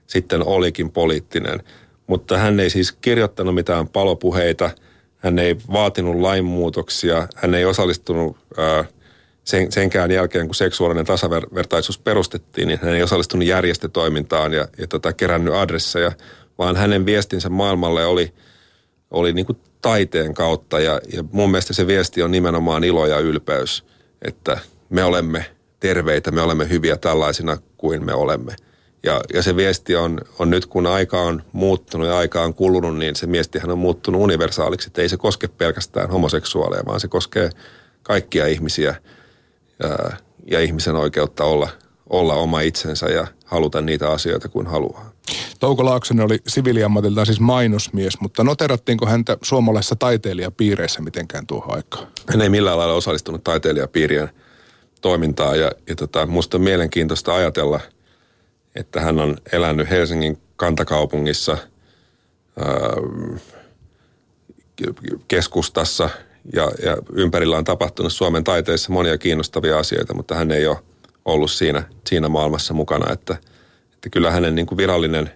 sitten 0.08 0.48
olikin 0.48 0.92
poliittinen. 0.92 1.64
Mutta 2.08 2.38
hän 2.38 2.60
ei 2.60 2.70
siis 2.70 2.92
kirjoittanut 2.92 3.56
mitään 3.56 3.88
palopuheita, 3.88 4.70
hän 5.18 5.40
ei 5.40 5.58
vaatinut 5.74 6.16
lainmuutoksia, 6.16 7.28
hän 7.36 7.56
ei 7.56 7.66
osallistunut 7.66 8.38
ää, 8.58 8.86
sen, 9.44 9.72
senkään 9.72 10.12
jälkeen, 10.12 10.46
kun 10.46 10.56
seksuaalinen 10.56 11.06
tasavertaisuus 11.06 12.00
perustettiin, 12.00 12.68
niin 12.68 12.80
hän 12.82 12.94
ei 12.94 13.04
osallistunut 13.04 13.48
järjestötoimintaan 13.48 14.54
ja, 14.54 14.68
ja 14.78 14.88
tota, 14.88 15.14
kerännyt 15.14 15.54
adresseja, 15.54 16.12
vaan 16.58 16.76
hänen 16.76 17.06
viestinsä 17.06 17.50
maailmalle 17.50 18.06
oli, 18.06 18.34
oli 19.12 19.34
niin 19.34 19.46
kuin 19.46 19.60
taiteen 19.82 20.34
kautta. 20.34 20.80
Ja, 20.80 21.00
ja 21.14 21.24
mun 21.32 21.52
mielestä 21.52 21.74
se 21.74 21.88
viesti 21.88 22.24
on 22.24 22.32
nimenomaan 22.32 22.84
ilo 22.84 23.06
ja 23.06 23.20
ylpeys, 23.20 23.86
että 24.22 24.58
me 24.90 25.04
olemme 25.04 25.46
terveitä, 25.80 26.32
me 26.32 26.42
olemme 26.42 26.70
hyviä 26.70 26.98
tällaisina 26.98 27.58
kuin 27.78 28.06
me 28.06 28.14
olemme. 28.14 28.56
Ja, 29.04 29.22
ja 29.34 29.44
se 29.44 29.56
viesti 29.56 29.96
on, 29.96 30.22
on 30.40 30.50
nyt, 30.50 30.66
kun 30.66 30.88
aika 30.88 31.22
on 31.22 31.44
muuttunut 31.52 32.08
ja 32.08 32.18
aika 32.18 32.42
on 32.44 32.54
kulunut, 32.54 32.98
niin 32.98 33.16
se 33.16 33.32
viestihän 33.32 33.72
on 33.72 33.78
muuttunut 33.78 34.22
universaaliksi, 34.22 34.88
että 34.88 35.02
ei 35.02 35.10
se 35.10 35.18
koske 35.18 35.48
pelkästään 35.48 36.10
homoseksuaaleja, 36.10 36.86
vaan 36.86 37.00
se 37.00 37.08
koskee 37.08 37.50
kaikkia 38.04 38.48
ihmisiä– 38.48 38.96
ja, 39.84 40.18
ja 40.52 40.60
ihmisen 40.60 40.96
oikeutta 40.96 41.44
olla, 41.44 41.70
olla 42.10 42.34
oma 42.34 42.62
itsensä 42.62 43.06
ja 43.06 43.28
haluta 43.46 43.82
niitä 43.82 44.12
asioita 44.12 44.50
kuin 44.50 44.68
haluaa. 44.68 45.12
Touko 45.60 45.86
Laaksonen 45.86 46.26
oli 46.26 46.40
siviiliammatiltaan 46.48 47.26
siis 47.26 47.40
mainosmies, 47.40 48.22
mutta 48.22 48.44
noterattiinko 48.44 49.06
häntä 49.06 49.38
suomalaisessa 49.42 49.96
taiteilijapiireissä 49.96 51.02
mitenkään 51.02 51.48
tuohon 51.48 51.76
aikaan? 51.76 52.08
Hän 52.30 52.42
ei 52.42 52.50
millään 52.50 52.78
lailla 52.78 52.94
osallistunut 52.94 53.44
taiteilijapiirien 53.44 54.30
toimintaan 55.02 55.60
ja, 55.60 55.72
ja 55.90 55.96
tota, 55.96 56.26
musta 56.26 56.58
on 56.58 56.64
mielenkiintoista 56.64 57.36
ajatella, 57.36 57.80
että 58.76 59.02
hän 59.02 59.20
on 59.20 59.38
elänyt 59.52 59.90
Helsingin 59.90 60.38
kantakaupungissa 60.56 61.58
ää, 62.58 62.68
keskustassa– 65.28 66.10
ja, 66.54 66.72
ja 66.84 66.98
ympärillä 67.14 67.58
on 67.58 67.64
tapahtunut 67.64 68.14
Suomen 68.14 68.44
taiteessa 68.44 68.94
monia 68.94 69.18
kiinnostavia 69.18 69.80
asioita, 69.80 70.14
mutta 70.14 70.36
hän 70.36 70.52
ei 70.52 70.68
ole 70.68 70.78
ollut 71.26 71.52
siinä, 71.52 71.84
siinä 72.08 72.30
maailmassa 72.30 72.74
mukana, 72.74 73.14
että, 73.14 73.38
että 73.94 74.10
kyllä 74.10 74.32
hänen 74.32 74.56
niin 74.56 74.66
kuin 74.66 74.78
virallinen, 74.78 75.32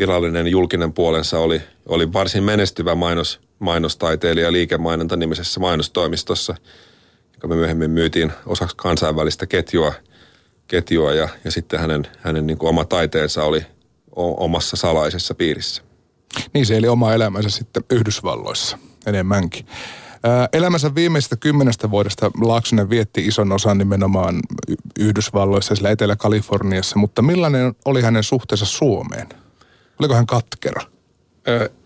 virallinen 0.00 0.46
julkinen 0.46 0.92
puolensa 0.92 1.38
oli, 1.38 1.62
oli 1.86 2.12
varsin 2.12 2.44
menestyvä 2.44 2.94
mainos, 2.94 3.40
mainostaiteilija 3.58 4.52
liikemainonta 4.52 5.16
nimisessä 5.16 5.60
mainostoimistossa, 5.60 6.54
joka 7.34 7.48
me 7.48 7.54
myöhemmin 7.54 7.90
myytiin 7.90 8.32
osaksi 8.46 8.76
kansainvälistä 8.76 9.46
ketjua, 9.46 9.92
ketjua 10.68 11.12
ja, 11.12 11.28
ja 11.44 11.50
sitten 11.50 11.80
hänen, 11.80 12.06
hänen 12.18 12.46
niin 12.46 12.58
kuin 12.58 12.68
oma 12.68 12.84
taiteensa 12.84 13.44
oli 13.44 13.66
omassa 14.16 14.76
salaisessa 14.76 15.34
piirissä. 15.34 15.82
Niin 16.54 16.66
se 16.66 16.76
eli 16.76 16.88
oma 16.88 17.14
elämänsä 17.14 17.50
sitten 17.50 17.84
Yhdysvalloissa 17.90 18.78
enemmänkin. 19.06 19.66
Elämänsä 20.52 20.94
viimeisestä 20.94 21.36
kymmenestä 21.36 21.90
vuodesta 21.90 22.30
Laaksonen 22.40 22.90
vietti 22.90 23.26
ison 23.26 23.52
osan 23.52 23.78
nimenomaan 23.78 24.40
Yhdysvalloissa, 24.98 25.74
sillä 25.74 25.90
Etelä-Kaliforniassa, 25.90 26.98
mutta 26.98 27.22
millainen 27.22 27.74
oli 27.84 28.02
hänen 28.02 28.22
suhteensa 28.22 28.66
Suomeen? 28.66 29.28
Oliko 30.00 30.14
hän 30.14 30.26
katkera? 30.26 30.82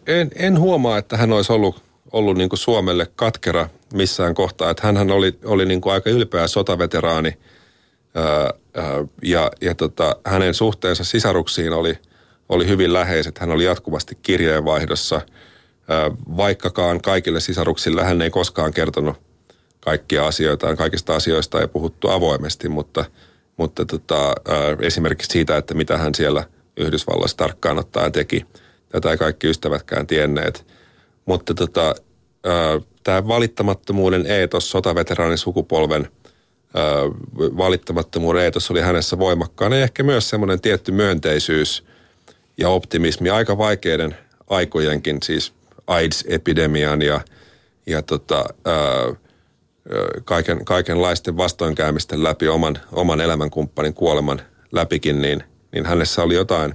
En, 0.07 0.31
en 0.37 0.59
huomaa, 0.59 0.99
että 0.99 1.17
hän 1.17 1.33
olisi 1.33 1.53
ollut, 1.53 1.83
ollut 2.13 2.37
niin 2.37 2.49
Suomelle 2.55 3.07
katkera 3.17 3.69
missään 3.95 4.35
kohtaa. 4.35 4.71
Että 4.71 4.87
hänhän 4.87 5.11
oli, 5.11 5.39
oli 5.45 5.67
niin 5.67 5.81
aika 5.85 6.11
ylpeä 6.11 6.47
sotaveteraani 6.47 7.39
ja, 9.23 9.51
ja 9.61 9.75
tota, 9.75 10.17
hänen 10.27 10.55
suhteensa 10.55 11.05
sisaruksiin 11.05 11.73
oli, 11.73 11.99
oli 12.49 12.69
hyvin 12.69 12.93
läheiset. 12.93 13.39
Hän 13.39 13.51
oli 13.51 13.65
jatkuvasti 13.65 14.19
kirjeenvaihdossa– 14.23 15.21
vaikkakaan 16.37 17.01
kaikille 17.01 17.41
sisaruksille 17.41 18.05
hän 18.05 18.23
ei 18.23 18.31
koskaan 18.31 18.73
kertonut 18.73 19.17
kaikkia 19.81 20.27
asioita, 20.27 20.77
kaikista 20.77 21.17
asioista 21.17 21.61
ei 21.61 21.69
puhuttu 21.69 22.09
avoimesti, 22.09 22.69
mutta, 22.69 23.05
mutta 23.57 23.85
tota, 23.85 24.35
esimerkiksi 24.81 25.33
siitä, 25.33 25.57
että 25.57 25.75
mitä 25.75 25.99
hän 25.99 26.15
siellä 26.15 26.45
Yhdysvalloissa 26.77 27.37
tarkkaan 27.37 27.79
ottaen 27.79 28.13
teki. 28.13 28.47
Tätä 28.89 29.11
ei 29.11 29.17
kaikki 29.17 29.47
ystävätkään 29.47 30.07
tienneet. 30.07 30.67
Mutta 31.25 31.55
tota, 31.55 31.95
tämä 33.05 33.29
valittamattomuuden 33.29 34.27
eetos, 34.27 34.71
sotaveteraanin 34.71 35.39
sukupolven 35.39 36.09
valittamattomuuden 37.37 38.43
eetos 38.43 38.71
oli 38.71 38.81
hänessä 38.81 39.19
voimakkaana 39.19 39.77
ja 39.77 39.85
ehkä 39.85 40.03
myös 40.03 40.31
semmoinen 40.31 40.61
tietty 40.61 40.93
myönteisyys 40.93 41.85
ja 42.59 42.69
optimismi 42.69 43.31
aika 43.31 43.59
vaikeiden 43.59 44.17
aikojenkin, 44.47 45.19
siis 45.23 45.53
AIDS-epidemian 45.87 47.03
ja, 47.03 47.21
ja 47.87 48.03
tota, 48.03 48.45
ää, 48.65 48.75
kaiken, 50.25 50.65
kaikenlaisten 50.65 51.37
vastoinkäymisten 51.37 52.25
läpi 52.25 52.49
oman, 52.49 52.79
oman 52.93 53.21
elämänkumppanin 53.21 53.95
kuoleman 53.95 54.43
läpikin, 54.73 55.23
niin, 55.23 55.45
niin 55.75 55.87
hänessä 55.87 56.23
oli 56.23 56.35
jotain, 56.35 56.75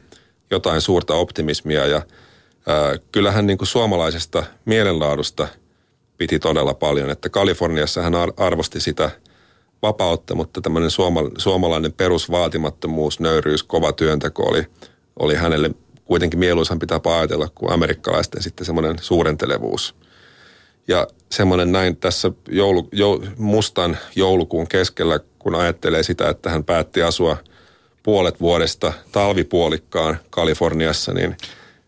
jotain 0.52 0.82
suurta 0.82 1.14
optimismia 1.16 1.86
ja 1.86 2.02
ää, 2.68 2.98
kyllähän 3.12 3.48
niin 3.48 3.58
kuin 3.58 3.68
suomalaisesta 3.68 4.44
mielenlaadusta 4.66 5.48
piti 6.18 6.40
todella 6.40 6.74
paljon, 6.74 7.10
että 7.10 7.30
Kaliforniassa 7.30 8.02
hän 8.02 8.14
arvosti 8.38 8.80
sitä 8.80 9.10
vapautta, 9.82 10.36
mutta 10.36 10.62
tämmöinen 10.62 10.92
suoma, 10.92 11.22
suomalainen 11.38 11.94
perusvaatimattomuus, 11.94 13.20
nöyryys, 13.20 13.64
kova 13.64 13.92
työnteko 13.92 14.44
oli, 14.44 14.66
oli 15.20 15.36
hänelle 15.36 15.72
kuitenkin 16.06 16.40
mieluisampi 16.40 16.88
tapa 16.88 17.18
ajatella 17.18 17.50
kuin 17.56 17.72
amerikkalaisten 17.72 18.44
sitten 18.44 18.66
semmoinen 18.66 18.96
suurentelevuus. 19.02 19.96
Ja 20.88 21.08
semmoinen 21.32 21.72
näin 21.72 21.98
tässä 21.98 22.32
joulu, 22.48 22.88
jo, 22.92 23.22
mustan 23.38 23.98
joulukuun 24.16 24.68
keskellä, 24.68 25.20
kun 25.40 25.56
ajattelee 25.56 26.04
sitä, 26.04 26.30
että 26.30 26.50
hän 26.50 26.64
päätti 26.64 27.02
asua 27.04 27.38
puolet 28.10 28.40
vuodesta 28.40 28.94
talvipuolikkaan 29.12 30.20
Kaliforniassa, 30.30 31.14
niin, 31.14 31.38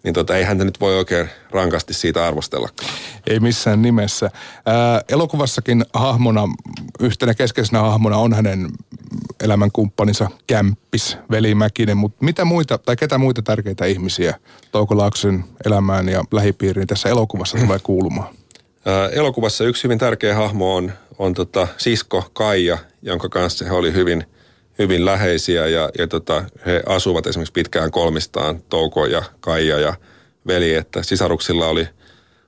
niin 0.03 0.13
tota, 0.13 0.35
ei 0.35 0.43
häntä 0.43 0.65
nyt 0.65 0.79
voi 0.81 0.97
oikein 0.97 1.29
rankasti 1.51 1.93
siitä 1.93 2.27
arvostellakaan. 2.27 2.91
Ei 3.27 3.39
missään 3.39 3.81
nimessä. 3.81 4.31
Ää, 4.65 5.01
elokuvassakin 5.09 5.85
hahmona, 5.93 6.47
yhtenä 6.99 7.33
keskeisenä 7.33 7.81
hahmona 7.81 8.17
on 8.17 8.33
hänen 8.33 8.67
elämänkumppaninsa 9.43 10.29
Kämppis, 10.47 11.17
Veli 11.31 11.55
Mäkinen, 11.55 11.97
mutta 11.97 12.25
mitä 12.25 12.45
muita, 12.45 12.77
tai 12.77 12.95
ketä 12.95 13.17
muita 13.17 13.41
tärkeitä 13.41 13.85
ihmisiä 13.85 14.35
Touko 14.71 14.97
Laakson 14.97 15.43
elämään 15.65 16.09
ja 16.09 16.23
lähipiiriin 16.31 16.87
tässä 16.87 17.09
elokuvassa 17.09 17.57
tulee 17.57 17.79
kuulumaan? 17.89 18.35
Ää, 18.85 19.09
elokuvassa 19.09 19.63
yksi 19.63 19.83
hyvin 19.83 19.99
tärkeä 19.99 20.35
hahmo 20.35 20.75
on, 20.75 20.91
on 21.17 21.33
tota 21.33 21.67
sisko 21.77 22.29
Kaija, 22.33 22.77
jonka 23.01 23.29
kanssa 23.29 23.65
he 23.65 23.71
oli 23.71 23.93
hyvin, 23.93 24.25
hyvin 24.79 25.05
läheisiä 25.05 25.67
ja, 25.67 25.89
ja 25.97 26.07
tota, 26.07 26.43
he 26.65 26.83
asuvat 26.85 27.27
esimerkiksi 27.27 27.53
pitkään 27.53 27.91
kolmistaan, 27.91 28.61
Touko 28.69 29.05
ja 29.05 29.23
Kaija 29.39 29.79
ja 29.79 29.93
veli, 30.47 30.73
että 30.73 31.03
sisaruksilla 31.03 31.67
oli 31.67 31.87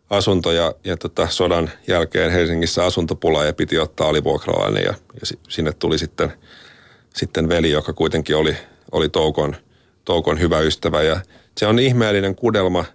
asunto 0.10 0.52
ja, 0.52 0.74
ja 0.84 0.98
tota, 0.98 1.28
sodan 1.30 1.72
jälkeen 1.88 2.32
Helsingissä 2.32 2.86
asuntopula 2.86 3.44
ja 3.44 3.54
piti 3.54 3.80
ottaa 3.80 4.10
alivuokralainen 4.10 4.84
ja, 4.84 4.94
ja 5.14 5.38
sinne 5.50 5.72
tuli 5.74 5.98
sitten, 5.98 6.34
sitten 7.14 7.50
veli, 7.50 7.72
joka 7.72 7.94
kuitenkin 7.94 8.36
oli, 8.36 8.58
oli 8.92 9.10
Toukon, 9.10 9.56
Toukon 10.06 10.40
hyvä 10.40 10.60
ystävä 10.60 11.02
ja 11.02 11.22
se 11.58 11.68
on 11.68 11.80
ihmeellinen 11.80 12.36
kudelma. 12.36 12.86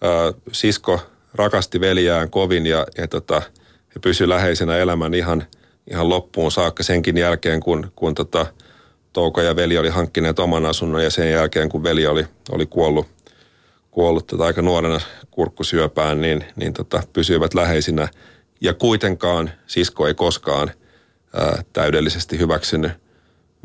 Ää, 0.00 0.32
sisko 0.52 1.00
rakasti 1.34 1.80
veljään 1.80 2.30
kovin 2.30 2.66
ja, 2.66 2.86
ja 2.98 3.08
tota, 3.08 3.42
he 3.94 4.00
pysyi 4.00 4.28
läheisenä 4.28 4.76
elämän 4.76 5.14
ihan, 5.14 5.46
ihan 5.90 6.08
loppuun 6.08 6.52
saakka 6.52 6.82
senkin 6.82 7.16
jälkeen, 7.16 7.60
kun, 7.60 7.92
kun 7.96 8.14
tota, 8.14 8.46
Touko 9.12 9.40
ja 9.40 9.56
veli 9.56 9.78
oli 9.78 9.88
hankkineet 9.88 10.38
oman 10.38 10.66
asunnon 10.66 11.04
ja 11.04 11.10
sen 11.10 11.30
jälkeen, 11.30 11.68
kun 11.68 11.82
veli 11.82 12.06
oli, 12.06 12.26
oli 12.50 12.66
kuollut, 12.66 13.06
kuollut 13.90 14.26
tota 14.26 14.44
aika 14.44 14.62
nuorena 14.62 15.00
kurkkusyöpään, 15.30 16.20
niin, 16.20 16.44
niin 16.56 16.72
tota, 16.72 17.02
pysyivät 17.12 17.54
läheisinä. 17.54 18.08
Ja 18.60 18.74
kuitenkaan 18.74 19.50
sisko 19.66 20.06
ei 20.06 20.14
koskaan 20.14 20.70
ää, 21.34 21.62
täydellisesti 21.72 22.38
hyväksynyt 22.38 22.92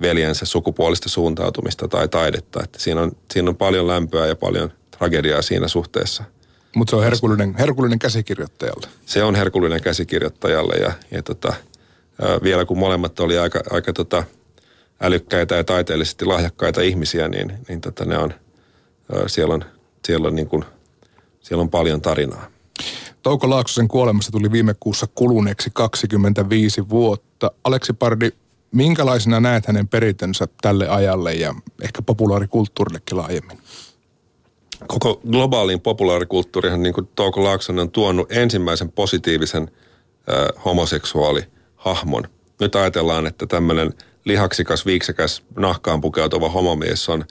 veljensä 0.02 0.46
sukupuolista 0.46 1.10
suuntautumista 1.10 1.88
tai 1.88 2.08
taidetta. 2.08 2.64
Että 2.64 2.80
siinä, 2.80 3.02
on, 3.02 3.12
siinä 3.34 3.50
on 3.50 3.58
paljon 3.58 3.88
lämpöä 3.88 4.28
ja 4.28 4.36
paljon 4.36 4.72
tragediaa 4.92 5.42
siinä 5.42 5.68
suhteessa– 5.68 6.24
mutta 6.78 6.90
se 6.92 6.96
on 6.96 7.04
herkullinen, 7.04 7.56
herkullinen 7.60 8.00
käsikirjoittajalle. 8.00 8.88
Se 9.06 9.24
on 9.24 9.36
herkullinen 9.36 9.82
käsikirjoittajalle 9.82 10.76
ja, 10.76 10.92
ja 11.12 11.24
tota, 11.24 11.54
vielä 12.44 12.66
kun 12.66 12.78
molemmat 12.78 13.20
oli 13.20 13.38
aika, 13.38 13.62
aika 13.70 13.94
tota, 13.94 14.24
älykkäitä 15.02 15.56
ja 15.56 15.64
taiteellisesti 15.64 16.26
lahjakkaita 16.26 16.82
ihmisiä, 16.82 17.28
niin, 17.28 17.54
niin 17.68 17.82
tota, 17.82 18.06
ne 18.06 18.18
on, 18.18 18.34
siellä 19.28 19.54
on, 19.54 19.66
siellä 20.06 20.28
on, 20.28 20.36
niin 20.36 20.48
kuin, 20.48 20.66
siellä 21.42 21.62
on 21.62 21.70
paljon 21.70 22.02
tarinaa. 22.02 22.48
Touko 23.24 23.50
Laaksosen 23.50 23.88
kuolemassa 23.88 24.32
tuli 24.32 24.52
viime 24.52 24.76
kuussa 24.80 25.08
kuluneeksi 25.16 25.70
25 25.74 26.90
vuotta. 26.90 27.52
Aleksi 27.64 27.94
Pardi, 27.94 28.32
minkälaisena 28.72 29.40
näet 29.40 29.66
hänen 29.66 29.88
perintönsä 29.88 30.48
tälle 30.62 30.90
ajalle 30.90 31.34
ja 31.34 31.56
ehkä 31.84 32.02
populaarikulttuurillekin 32.02 33.18
laajemmin? 33.18 33.58
koko 34.88 35.22
globaaliin 35.32 35.82
populaarikulttuurihan, 35.82 36.84
niin 36.84 36.94
kuin 36.94 37.10
Touko 37.16 37.44
Laaksonen 37.44 37.82
on 37.82 37.92
tuonut 37.92 38.32
ensimmäisen 38.32 38.92
positiivisen 38.92 39.72
äh, 40.30 40.64
homoseksuaalihahmon. 40.66 42.24
Nyt 42.60 42.76
ajatellaan, 42.76 43.28
että 43.28 43.46
tämmöinen 43.46 43.94
lihaksikas, 44.28 44.86
viiksekäs, 44.86 45.44
nahkaan 45.56 46.02
pukeutuva 46.02 46.50
homomies 46.50 47.10
on 47.10 47.26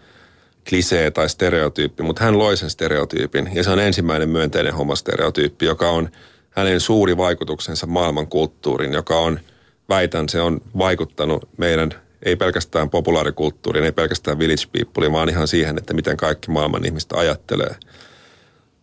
klisee 0.69 1.11
tai 1.11 1.29
stereotyyppi, 1.29 2.03
mutta 2.03 2.25
hän 2.25 2.39
loi 2.39 2.57
sen 2.57 2.71
stereotyypin 2.71 3.51
ja 3.55 3.65
se 3.65 3.71
on 3.71 3.79
ensimmäinen 3.79 4.29
myönteinen 4.29 4.75
homostereotyyppi, 4.75 5.67
joka 5.67 5.91
on 5.91 6.09
hänen 6.51 6.81
suuri 6.81 7.17
vaikutuksensa 7.17 7.87
maailman 7.87 8.27
kulttuuriin, 8.27 8.93
joka 8.93 9.19
on, 9.19 9.41
väitän, 9.89 10.29
se 10.29 10.41
on 10.41 10.61
vaikuttanut 10.79 11.49
meidän 11.57 11.95
ei 12.23 12.37
pelkästään 12.37 12.91
populaarikulttuuriin, 12.91 13.85
ei 13.85 13.93
pelkästään 13.93 14.39
village 14.39 14.63
people, 14.73 15.13
vaan 15.13 15.29
ihan 15.29 15.49
siihen, 15.49 15.79
että 15.79 15.95
miten 15.95 16.17
kaikki 16.17 16.51
maailman 16.51 16.85
ihmistä 16.85 17.17
ajattelee. 17.17 17.77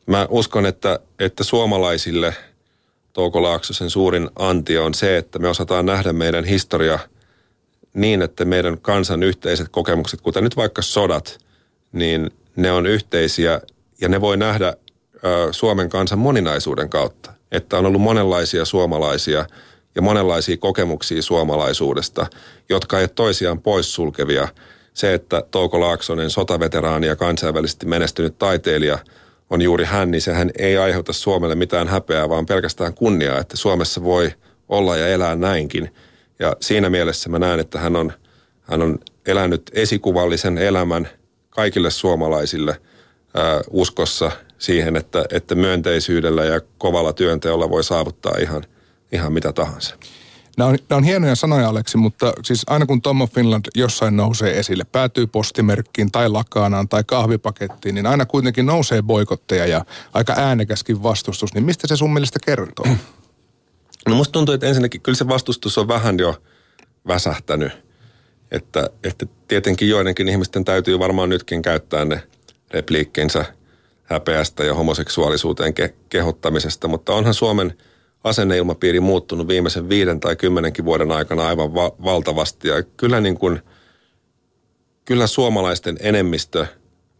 Mä 0.05 0.27
uskon, 0.29 0.65
että, 0.65 0.99
että 1.19 1.43
suomalaisille 1.43 2.35
Touko 3.13 3.43
Laaksosen 3.43 3.89
suurin 3.89 4.29
anti 4.35 4.77
on 4.77 4.93
se, 4.93 5.17
että 5.17 5.39
me 5.39 5.47
osataan 5.47 5.85
nähdä 5.85 6.13
meidän 6.13 6.45
historia 6.45 6.99
niin, 7.93 8.21
että 8.21 8.45
meidän 8.45 8.81
kansan 8.81 9.23
yhteiset 9.23 9.69
kokemukset, 9.69 10.21
kuten 10.21 10.43
nyt 10.43 10.55
vaikka 10.55 10.81
sodat, 10.81 11.37
niin 11.91 12.31
ne 12.55 12.71
on 12.71 12.85
yhteisiä 12.85 13.61
ja 14.01 14.09
ne 14.09 14.21
voi 14.21 14.37
nähdä 14.37 14.73
Suomen 15.51 15.89
kansan 15.89 16.19
moninaisuuden 16.19 16.89
kautta. 16.89 17.33
Että 17.51 17.77
on 17.77 17.85
ollut 17.85 18.01
monenlaisia 18.01 18.65
suomalaisia– 18.65 19.45
ja 19.95 20.01
monenlaisia 20.01 20.57
kokemuksia 20.57 21.21
suomalaisuudesta, 21.21 22.27
jotka 22.69 22.99
ei 22.99 23.07
toisiaan 23.07 23.61
poissulkevia. 23.61 24.47
Se, 24.93 25.13
että 25.13 25.43
Touko 25.51 25.79
Laaksonen, 25.79 26.29
sotaveteraani 26.29 27.07
ja 27.07 27.15
kansainvälisesti 27.15 27.85
menestynyt 27.85 28.37
taiteilija 28.37 28.97
on 29.49 29.61
juuri 29.61 29.85
hän, 29.85 30.11
niin 30.11 30.21
sehän 30.21 30.51
ei 30.59 30.77
aiheuta 30.77 31.13
Suomelle 31.13 31.55
mitään 31.55 31.87
häpeää, 31.87 32.29
vaan 32.29 32.45
pelkästään 32.45 32.93
kunniaa, 32.93 33.39
että 33.39 33.57
Suomessa 33.57 34.03
voi 34.03 34.31
olla 34.69 34.97
ja 34.97 35.07
elää 35.07 35.35
näinkin. 35.35 35.93
Ja 36.43 36.55
siinä 36.59 36.89
mielessä 36.89 37.29
mä 37.29 37.39
näen, 37.39 37.59
että 37.59 37.79
hän 37.79 37.95
on, 37.95 38.13
hän 38.61 38.81
on 38.81 38.99
elänyt 39.25 39.71
esikuvallisen 39.73 40.57
elämän 40.57 41.09
kaikille 41.49 41.91
suomalaisille 41.91 42.81
ää, 43.33 43.61
uskossa 43.69 44.31
siihen, 44.57 44.95
että, 44.95 45.25
että 45.31 45.55
myönteisyydellä 45.55 46.45
ja 46.45 46.61
kovalla 46.77 47.13
työnteolla 47.13 47.69
voi 47.69 47.83
saavuttaa 47.83 48.33
ihan 48.41 48.63
ihan 49.13 49.33
mitä 49.33 49.53
tahansa. 49.53 49.95
Nämä 50.57 50.69
on, 50.69 50.77
nämä 50.89 50.97
on 50.97 51.03
hienoja 51.03 51.35
sanoja, 51.35 51.69
Aleksi, 51.69 51.97
mutta 51.97 52.33
siis 52.43 52.63
aina 52.67 52.85
kun 52.85 53.01
Tom 53.01 53.21
of 53.21 53.31
Finland 53.33 53.65
jossain 53.75 54.17
nousee 54.17 54.59
esille, 54.59 54.83
päätyy 54.91 55.27
postimerkkiin 55.27 56.11
tai 56.11 56.29
lakaanaan 56.29 56.89
tai 56.89 57.03
kahvipakettiin, 57.03 57.95
niin 57.95 58.05
aina 58.05 58.25
kuitenkin 58.25 58.65
nousee 58.65 59.01
boikotteja 59.01 59.65
ja 59.65 59.85
aika 60.13 60.33
äänekäskin 60.37 61.03
vastustus. 61.03 61.53
Niin 61.53 61.65
mistä 61.65 61.87
se 61.87 61.97
sun 61.97 62.13
mielestä 62.13 62.39
kertoo? 62.45 62.85
No 64.07 64.15
musta 64.15 64.31
tuntuu, 64.31 64.55
että 64.55 64.67
ensinnäkin 64.67 65.01
kyllä 65.01 65.15
se 65.15 65.27
vastustus 65.27 65.77
on 65.77 65.87
vähän 65.87 66.19
jo 66.19 66.41
väsähtänyt. 67.07 67.71
Että, 68.51 68.89
että 69.03 69.25
tietenkin 69.47 69.89
joidenkin 69.89 70.27
ihmisten 70.29 70.65
täytyy 70.65 70.99
varmaan 70.99 71.29
nytkin 71.29 71.61
käyttää 71.61 72.05
ne 72.05 72.23
repliikkinsä 72.71 73.45
häpeästä 74.03 74.63
ja 74.63 74.73
homoseksuaalisuuteen 74.73 75.73
ke- 75.73 75.93
kehottamisesta, 76.09 76.87
mutta 76.87 77.13
onhan 77.13 77.33
Suomen– 77.33 77.73
asenneilmapiiri 78.23 78.99
muuttunut 78.99 79.47
viimeisen 79.47 79.89
viiden 79.89 80.19
tai 80.19 80.35
kymmenenkin 80.35 80.85
vuoden 80.85 81.11
aikana 81.11 81.47
aivan 81.47 81.73
va- 81.73 81.95
valtavasti. 82.03 82.67
Ja 82.67 82.83
kyllä, 82.83 83.21
niin 83.21 83.37
kuin, 83.37 83.61
kyllä 85.05 85.27
suomalaisten 85.27 85.97
enemmistö 85.99 86.65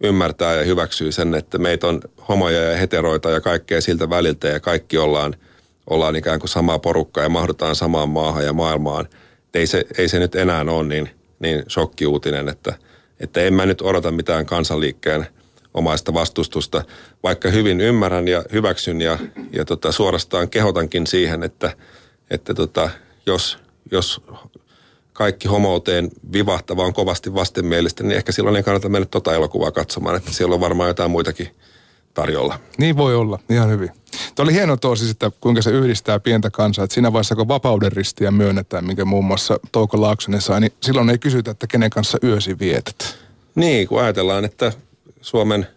ymmärtää 0.03 0.55
ja 0.55 0.63
hyväksyy 0.63 1.11
sen, 1.11 1.35
että 1.35 1.57
meitä 1.57 1.87
on 1.87 2.01
homoja 2.29 2.61
ja 2.61 2.77
heteroita 2.77 3.29
ja 3.29 3.41
kaikkea 3.41 3.81
siltä 3.81 4.09
väliltä 4.09 4.47
ja 4.47 4.59
kaikki 4.59 4.97
ollaan, 4.97 5.35
ollaan 5.89 6.15
ikään 6.15 6.39
kuin 6.39 6.49
samaa 6.49 6.79
porukkaa 6.79 7.23
ja 7.23 7.29
mahdutaan 7.29 7.75
samaan 7.75 8.09
maahan 8.09 8.45
ja 8.45 8.53
maailmaan. 8.53 9.07
Ei 9.53 9.67
se, 9.67 9.85
ei 9.97 10.09
se 10.09 10.19
nyt 10.19 10.35
enää 10.35 10.61
ole 10.61 10.83
niin, 10.83 11.09
niin 11.39 11.63
shokkiuutinen, 11.69 12.49
että, 12.49 12.73
että 13.19 13.41
en 13.41 13.53
mä 13.53 13.65
nyt 13.65 13.81
odota 13.81 14.11
mitään 14.11 14.45
kansanliikkeen 14.45 15.27
omaista 15.73 16.13
vastustusta, 16.13 16.83
vaikka 17.23 17.49
hyvin 17.49 17.81
ymmärrän 17.81 18.27
ja 18.27 18.43
hyväksyn 18.53 19.01
ja, 19.01 19.17
ja 19.51 19.65
tota, 19.65 19.91
suorastaan 19.91 20.49
kehotankin 20.49 21.07
siihen, 21.07 21.43
että, 21.43 21.75
että 22.29 22.53
tota, 22.53 22.89
jos, 23.25 23.59
jos 23.91 24.21
kaikki 25.13 25.47
homouteen 25.47 26.09
vivahtava 26.33 26.85
on 26.85 26.93
kovasti 26.93 27.33
vastenmielistä, 27.33 28.03
niin 28.03 28.17
ehkä 28.17 28.31
silloin 28.31 28.55
ei 28.55 28.63
kannata 28.63 28.89
mennä 28.89 29.07
tota 29.11 29.33
elokuvaa 29.33 29.71
katsomaan, 29.71 30.15
että 30.15 30.33
siellä 30.33 30.53
on 30.53 30.61
varmaan 30.61 30.89
jotain 30.89 31.11
muitakin 31.11 31.55
tarjolla. 32.13 32.59
Niin 32.77 32.97
voi 32.97 33.15
olla, 33.15 33.39
ihan 33.49 33.69
hyvin. 33.69 33.89
Tuo 34.35 34.43
oli 34.43 34.53
hieno 34.53 34.77
tuo 34.77 34.95
siis, 34.95 35.11
että 35.11 35.31
kuinka 35.39 35.61
se 35.61 35.71
yhdistää 35.71 36.19
pientä 36.19 36.49
kansaa. 36.49 36.83
Että 36.83 36.93
siinä 36.93 37.13
vaiheessa, 37.13 37.35
kun 37.35 37.47
vapauden 37.47 37.91
ristiä 37.91 38.31
myönnetään, 38.31 38.85
minkä 38.85 39.05
muun 39.05 39.25
muassa 39.25 39.59
Touko 39.71 40.01
Laaksonen 40.01 40.41
sai, 40.41 40.61
niin 40.61 40.73
silloin 40.81 41.09
ei 41.09 41.17
kysytä, 41.17 41.51
että 41.51 41.67
kenen 41.67 41.89
kanssa 41.89 42.17
yösi 42.23 42.59
vietät. 42.59 43.17
Niin, 43.55 43.87
kun 43.87 44.01
ajatellaan, 44.01 44.45
että 44.45 44.71
Suomen 45.21 45.67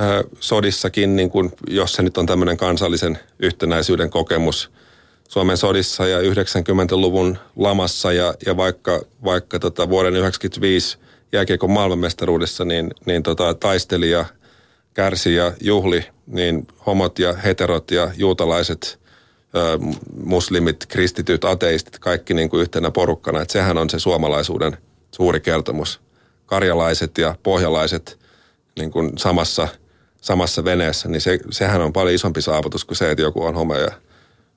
äh, 0.00 0.24
sodissakin, 0.40 1.16
niin 1.16 1.30
kun, 1.30 1.52
jos 1.68 1.94
se 1.94 2.02
nyt 2.02 2.18
on 2.18 2.26
tämmöinen 2.26 2.56
kansallisen 2.56 3.18
yhtenäisyyden 3.38 4.10
kokemus 4.10 4.70
Suomen 5.28 5.56
sodissa 5.56 6.06
ja 6.06 6.20
90-luvun 6.20 7.38
lamassa 7.56 8.12
ja, 8.12 8.34
ja 8.46 8.56
vaikka, 8.56 9.00
vaikka 9.24 9.58
tota 9.58 9.88
vuoden 9.88 10.12
1995 10.12 10.98
jääkiekon 11.32 11.70
maailmanmestaruudessa, 11.70 12.64
niin, 12.64 12.90
niin 13.06 13.22
tota, 13.22 13.54
taistelija– 13.54 14.24
kärsi 14.94 15.34
ja 15.34 15.52
juhli, 15.60 16.06
niin 16.26 16.66
homot 16.86 17.18
ja 17.18 17.32
heterot 17.32 17.90
ja 17.90 18.10
juutalaiset, 18.16 19.00
muslimit, 20.24 20.86
kristityt, 20.86 21.44
ateistit, 21.44 21.98
kaikki 21.98 22.34
niin 22.34 22.50
kuin 22.50 22.60
yhtenä 22.60 22.90
porukkana. 22.90 23.42
Että 23.42 23.52
sehän 23.52 23.78
on 23.78 23.90
se 23.90 23.98
suomalaisuuden 23.98 24.78
suuri 25.12 25.40
kertomus. 25.40 26.00
Karjalaiset 26.46 27.18
ja 27.18 27.34
pohjalaiset 27.42 28.18
niin 28.78 28.90
kuin 28.90 29.12
samassa, 29.18 29.68
samassa 30.20 30.64
veneessä, 30.64 31.08
niin 31.08 31.20
se, 31.20 31.38
sehän 31.50 31.80
on 31.80 31.92
paljon 31.92 32.14
isompi 32.14 32.42
saavutus 32.42 32.84
kuin 32.84 32.96
se, 32.96 33.10
että 33.10 33.22
joku 33.22 33.44
on 33.44 33.54
homo 33.54 33.74
ja 33.74 33.90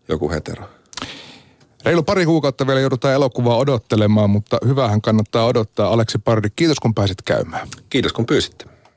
joku 0.08 0.32
hetero. 0.32 0.70
Reilu 1.86 2.04
pari 2.04 2.26
kuukautta 2.26 2.68
vielä 2.68 2.80
joudutaan 2.80 3.14
elokuvaa 3.14 3.58
odottelemaan, 3.58 4.30
mutta 4.30 4.58
hyvähän 4.66 5.02
kannattaa 5.02 5.46
odottaa. 5.46 5.90
Aleksi 5.90 6.18
Pardi, 6.18 6.48
kiitos 6.56 6.80
kun 6.80 6.94
pääsit 6.94 7.22
käymään. 7.22 7.68
Kiitos 7.90 8.14
kun 8.14 8.26
pyysitte. 8.26 8.77